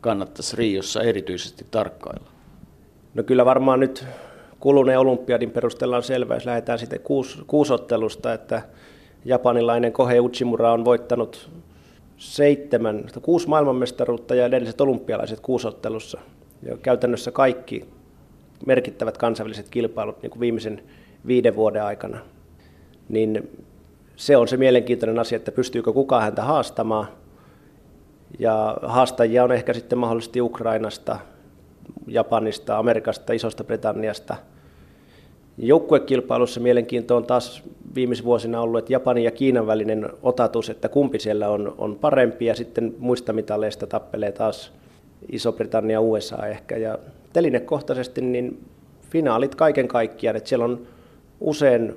kannattaisi 0.00 0.56
Riossa 0.56 1.02
erityisesti 1.02 1.66
tarkkailla. 1.70 2.30
No 3.14 3.22
kyllä 3.22 3.44
varmaan 3.44 3.80
nyt 3.80 4.04
kuluneen 4.60 4.98
olympiadin 4.98 5.50
perusteella 5.50 5.96
on 5.96 6.02
selvä, 6.02 6.34
jos 6.34 6.46
lähdetään 6.46 6.78
sitten 6.78 7.00
kuus, 7.00 7.42
kuusottelusta, 7.46 8.32
että 8.32 8.62
japanilainen 9.24 9.92
Kohe 9.92 10.20
Uchimura 10.20 10.72
on 10.72 10.84
voittanut 10.84 11.50
seitsemän, 12.16 13.04
kuusi 13.22 13.48
maailmanmestaruutta 13.48 14.34
ja 14.34 14.46
edelliset 14.46 14.80
olympialaiset 14.80 15.40
kuusottelussa. 15.40 16.20
Ja 16.62 16.76
käytännössä 16.76 17.30
kaikki 17.30 17.84
merkittävät 18.66 19.18
kansainväliset 19.18 19.68
kilpailut 19.68 20.22
niin 20.22 20.30
kuin 20.30 20.40
viimeisen 20.40 20.82
viiden 21.26 21.56
vuoden 21.56 21.82
aikana. 21.82 22.18
Niin 23.08 23.50
se 24.16 24.36
on 24.36 24.48
se 24.48 24.56
mielenkiintoinen 24.56 25.18
asia, 25.18 25.36
että 25.36 25.52
pystyykö 25.52 25.92
kukaan 25.92 26.22
häntä 26.22 26.42
haastamaan. 26.42 27.06
Ja 28.38 28.76
haastajia 28.82 29.44
on 29.44 29.52
ehkä 29.52 29.72
sitten 29.72 29.98
mahdollisesti 29.98 30.40
Ukrainasta, 30.40 31.18
Japanista, 32.06 32.78
Amerikasta, 32.78 33.32
Isosta 33.32 33.64
Britanniasta. 33.64 34.36
Joukkuekilpailussa 35.62 36.60
mielenkiinto 36.60 37.16
on 37.16 37.26
taas 37.26 37.62
viime 37.94 38.14
vuosina 38.24 38.60
ollut, 38.60 38.78
että 38.78 38.92
Japanin 38.92 39.24
ja 39.24 39.30
Kiinan 39.30 39.66
välinen 39.66 40.08
otatus, 40.22 40.70
että 40.70 40.88
kumpi 40.88 41.18
siellä 41.18 41.48
on, 41.48 41.74
on 41.78 41.96
parempi 41.96 42.46
ja 42.46 42.54
sitten 42.54 42.94
muista 42.98 43.32
mitaleista 43.32 43.86
tappelee 43.86 44.32
taas 44.32 44.72
Iso-Britannia, 45.32 46.00
USA 46.00 46.46
ehkä. 46.46 46.76
Ja 46.76 46.98
telinekohtaisesti 47.32 48.20
niin 48.20 48.64
finaalit 49.10 49.54
kaiken 49.54 49.88
kaikkiaan, 49.88 50.36
että 50.36 50.48
siellä 50.48 50.64
on 50.64 50.80
usein 51.40 51.94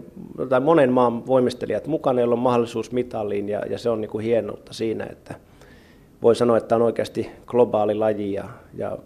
tai 0.50 0.60
monen 0.60 0.92
maan 0.92 1.28
voimistelijat 1.28 1.88
mukana, 1.88 2.20
joilla 2.20 2.36
on 2.36 2.40
mahdollisuus 2.40 2.92
mitaliin 2.92 3.50
ja, 3.50 3.66
ja 3.66 3.78
se 3.78 3.90
on 3.90 4.02
niin 4.02 4.10
kuin 4.10 4.26
hienoutta 4.26 4.74
siinä, 4.74 5.06
että 5.12 5.36
voi 6.22 6.36
sanoa, 6.36 6.58
että 6.58 6.76
on 6.76 6.82
oikeasti 6.82 7.30
globaali 7.48 7.96
laji 7.96 8.34
ja, 8.34 8.50
ja 8.74 8.98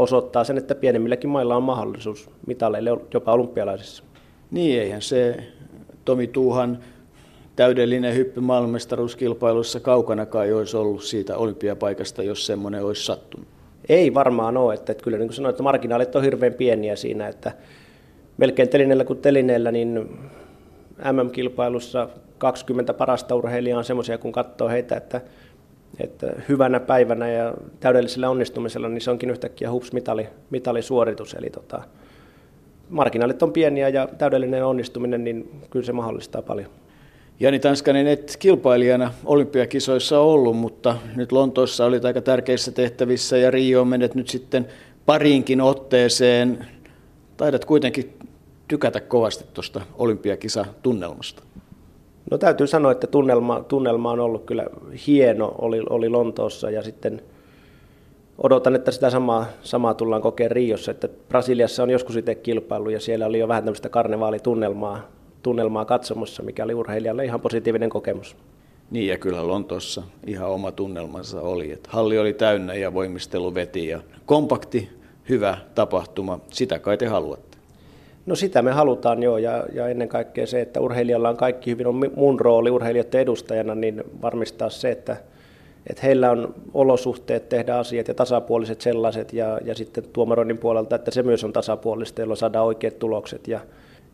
osoittaa 0.00 0.44
sen, 0.44 0.58
että 0.58 0.74
pienemmilläkin 0.74 1.30
mailla 1.30 1.56
on 1.56 1.62
mahdollisuus 1.62 2.30
mitaleille 2.46 2.90
jopa 3.14 3.32
olympialaisissa. 3.32 4.04
Niin, 4.50 4.82
eihän 4.82 5.02
se 5.02 5.36
Tomi 6.04 6.26
Tuuhan 6.26 6.78
täydellinen 7.56 8.14
hyppy 8.14 8.40
maailmanmestaruuskilpailussa 8.40 9.80
kaukanakaan 9.80 10.46
ei 10.46 10.52
olisi 10.52 10.76
ollut 10.76 11.02
siitä 11.02 11.36
olympiapaikasta, 11.36 12.22
jos 12.22 12.46
semmoinen 12.46 12.84
olisi 12.84 13.04
sattunut. 13.04 13.48
Ei 13.88 14.14
varmaan 14.14 14.56
ole, 14.56 14.74
että, 14.74 14.92
että 14.92 15.04
kyllä 15.04 15.18
niin 15.18 15.28
kuin 15.28 15.36
sanoin, 15.36 15.50
että 15.50 15.62
marginaalit 15.62 16.16
on 16.16 16.22
hirveän 16.22 16.54
pieniä 16.54 16.96
siinä, 16.96 17.28
että 17.28 17.52
melkein 18.36 18.68
telineellä 18.68 19.04
kuin 19.04 19.18
telineellä, 19.18 19.72
niin 19.72 20.18
MM-kilpailussa 21.12 22.08
20 22.38 22.94
parasta 22.94 23.34
urheilijaa 23.34 23.78
on 23.78 23.84
semmoisia, 23.84 24.18
kun 24.18 24.32
katsoo 24.32 24.68
heitä, 24.68 24.96
että, 24.96 25.20
että 25.98 26.26
hyvänä 26.48 26.80
päivänä 26.80 27.28
ja 27.28 27.54
täydellisellä 27.80 28.30
onnistumisella, 28.30 28.88
niin 28.88 29.00
se 29.00 29.10
onkin 29.10 29.30
yhtäkkiä 29.30 29.70
hups 29.70 29.92
mitali, 29.92 30.28
mitalisuoritus. 30.50 31.34
Eli 31.34 31.50
tota, 31.50 31.82
marginaalit 32.88 33.42
on 33.42 33.52
pieniä 33.52 33.88
ja 33.88 34.08
täydellinen 34.18 34.64
onnistuminen, 34.64 35.24
niin 35.24 35.50
kyllä 35.70 35.86
se 35.86 35.92
mahdollistaa 35.92 36.42
paljon. 36.42 36.70
Jani 37.40 37.58
Tanskanen, 37.58 38.06
et 38.06 38.36
kilpailijana 38.38 39.14
olympiakisoissa 39.24 40.20
ollut, 40.20 40.56
mutta 40.56 40.96
nyt 41.16 41.32
Lontoossa 41.32 41.84
olit 41.84 42.04
aika 42.04 42.20
tärkeissä 42.20 42.72
tehtävissä 42.72 43.36
ja 43.36 43.50
Rio 43.50 43.84
menet 43.84 44.14
nyt 44.14 44.28
sitten 44.28 44.66
pariinkin 45.06 45.60
otteeseen. 45.60 46.66
Taidat 47.36 47.64
kuitenkin 47.64 48.18
tykätä 48.68 49.00
kovasti 49.00 49.44
tuosta 49.54 49.80
olympiakisatunnelmasta? 49.98 51.42
No 52.30 52.38
täytyy 52.38 52.66
sanoa, 52.66 52.92
että 52.92 53.06
tunnelma, 53.06 53.64
tunnelma 53.68 54.10
on 54.10 54.20
ollut 54.20 54.44
kyllä 54.44 54.66
hieno, 55.06 55.54
oli, 55.58 55.80
oli 55.90 56.08
Lontoossa 56.08 56.70
ja 56.70 56.82
sitten 56.82 57.22
odotan, 58.38 58.74
että 58.74 58.90
sitä 58.90 59.10
samaa, 59.10 59.46
samaa 59.62 59.94
tullaan 59.94 60.22
kokeen 60.22 60.50
Riossa, 60.50 60.90
että 60.90 61.08
Brasiliassa 61.28 61.82
on 61.82 61.90
joskus 61.90 62.16
itse 62.16 62.34
kilpailu 62.34 62.88
ja 62.88 63.00
siellä 63.00 63.26
oli 63.26 63.38
jo 63.38 63.48
vähän 63.48 63.64
tämmöistä 63.64 63.88
karnevaalitunnelmaa 63.88 65.00
tunnelmaa 65.42 65.84
katsomossa, 65.84 66.42
mikä 66.42 66.64
oli 66.64 66.74
urheilijalle 66.74 67.24
ihan 67.24 67.40
positiivinen 67.40 67.90
kokemus. 67.90 68.36
Niin 68.90 69.08
ja 69.08 69.18
kyllä 69.18 69.46
Lontoossa 69.46 70.02
ihan 70.26 70.48
oma 70.48 70.72
tunnelmansa 70.72 71.40
oli, 71.40 71.72
että 71.72 71.88
halli 71.92 72.18
oli 72.18 72.32
täynnä 72.32 72.74
ja 72.74 72.94
voimistelu 72.94 73.54
veti 73.54 73.86
ja 73.86 74.00
kompakti 74.26 74.88
hyvä 75.28 75.58
tapahtuma. 75.74 76.40
Sitä 76.50 76.78
kai 76.78 76.96
te 76.96 77.06
haluatte. 77.06 77.49
No 78.30 78.36
sitä 78.36 78.62
me 78.62 78.72
halutaan 78.72 79.22
joo, 79.22 79.38
ja, 79.38 79.64
ja 79.72 79.88
ennen 79.88 80.08
kaikkea 80.08 80.46
se, 80.46 80.60
että 80.60 80.80
urheilijalla 80.80 81.28
on 81.28 81.36
kaikki 81.36 81.70
hyvin, 81.70 81.86
on 81.86 82.10
mun 82.16 82.40
rooli 82.40 82.70
urheilijoiden 82.70 83.20
edustajana, 83.20 83.74
niin 83.74 84.02
varmistaa 84.22 84.70
se, 84.70 84.90
että, 84.90 85.16
että 85.86 86.02
heillä 86.02 86.30
on 86.30 86.54
olosuhteet 86.74 87.48
tehdä 87.48 87.76
asiat 87.76 88.08
ja 88.08 88.14
tasapuoliset 88.14 88.80
sellaiset, 88.80 89.32
ja, 89.32 89.58
ja 89.64 89.74
sitten 89.74 90.04
tuomaroinnin 90.12 90.58
puolelta, 90.58 90.96
että 90.96 91.10
se 91.10 91.22
myös 91.22 91.44
on 91.44 91.52
tasapuolista, 91.52 92.20
jolloin 92.20 92.36
saadaan 92.36 92.66
oikeat 92.66 92.98
tulokset. 92.98 93.48
Ja 93.48 93.60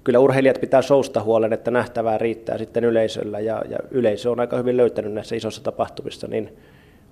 kyllä 0.05 0.19
urheilijat 0.19 0.61
pitää 0.61 0.83
sousta 0.83 1.23
huolen, 1.23 1.53
että 1.53 1.71
nähtävää 1.71 2.19
riittää 2.19 2.59
sitten 2.59 2.85
yleisöllä, 2.85 3.41
ja, 3.41 3.63
ja 3.69 3.79
yleisö 3.91 4.31
on 4.31 4.41
aika 4.41 4.57
hyvin 4.57 4.77
löytänyt 4.77 5.13
näissä 5.13 5.37
isossa 5.37 5.63
tapahtumissa 5.63 6.29
niin 6.29 6.57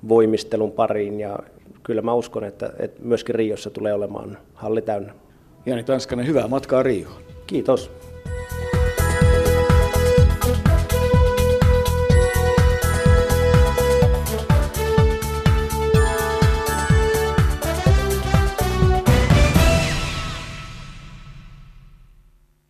voimistelun 0.09 0.73
pariin, 0.73 1.21
ja 1.21 1.39
kyllä 1.83 2.03
mä 2.03 2.15
uskon, 2.15 2.45
että, 2.45 2.73
että 2.79 3.01
myöskin 3.03 3.35
Riossa 3.35 3.71
tulee 3.71 3.95
olemaan 3.95 4.39
halli 4.55 4.83
täynnä. 4.83 5.24
Jani 5.67 5.85
Tanskanen, 5.85 6.27
hyvää 6.27 6.49
matkaa 6.49 6.83
Rioon. 6.83 7.23
Kiitos. 7.47 7.91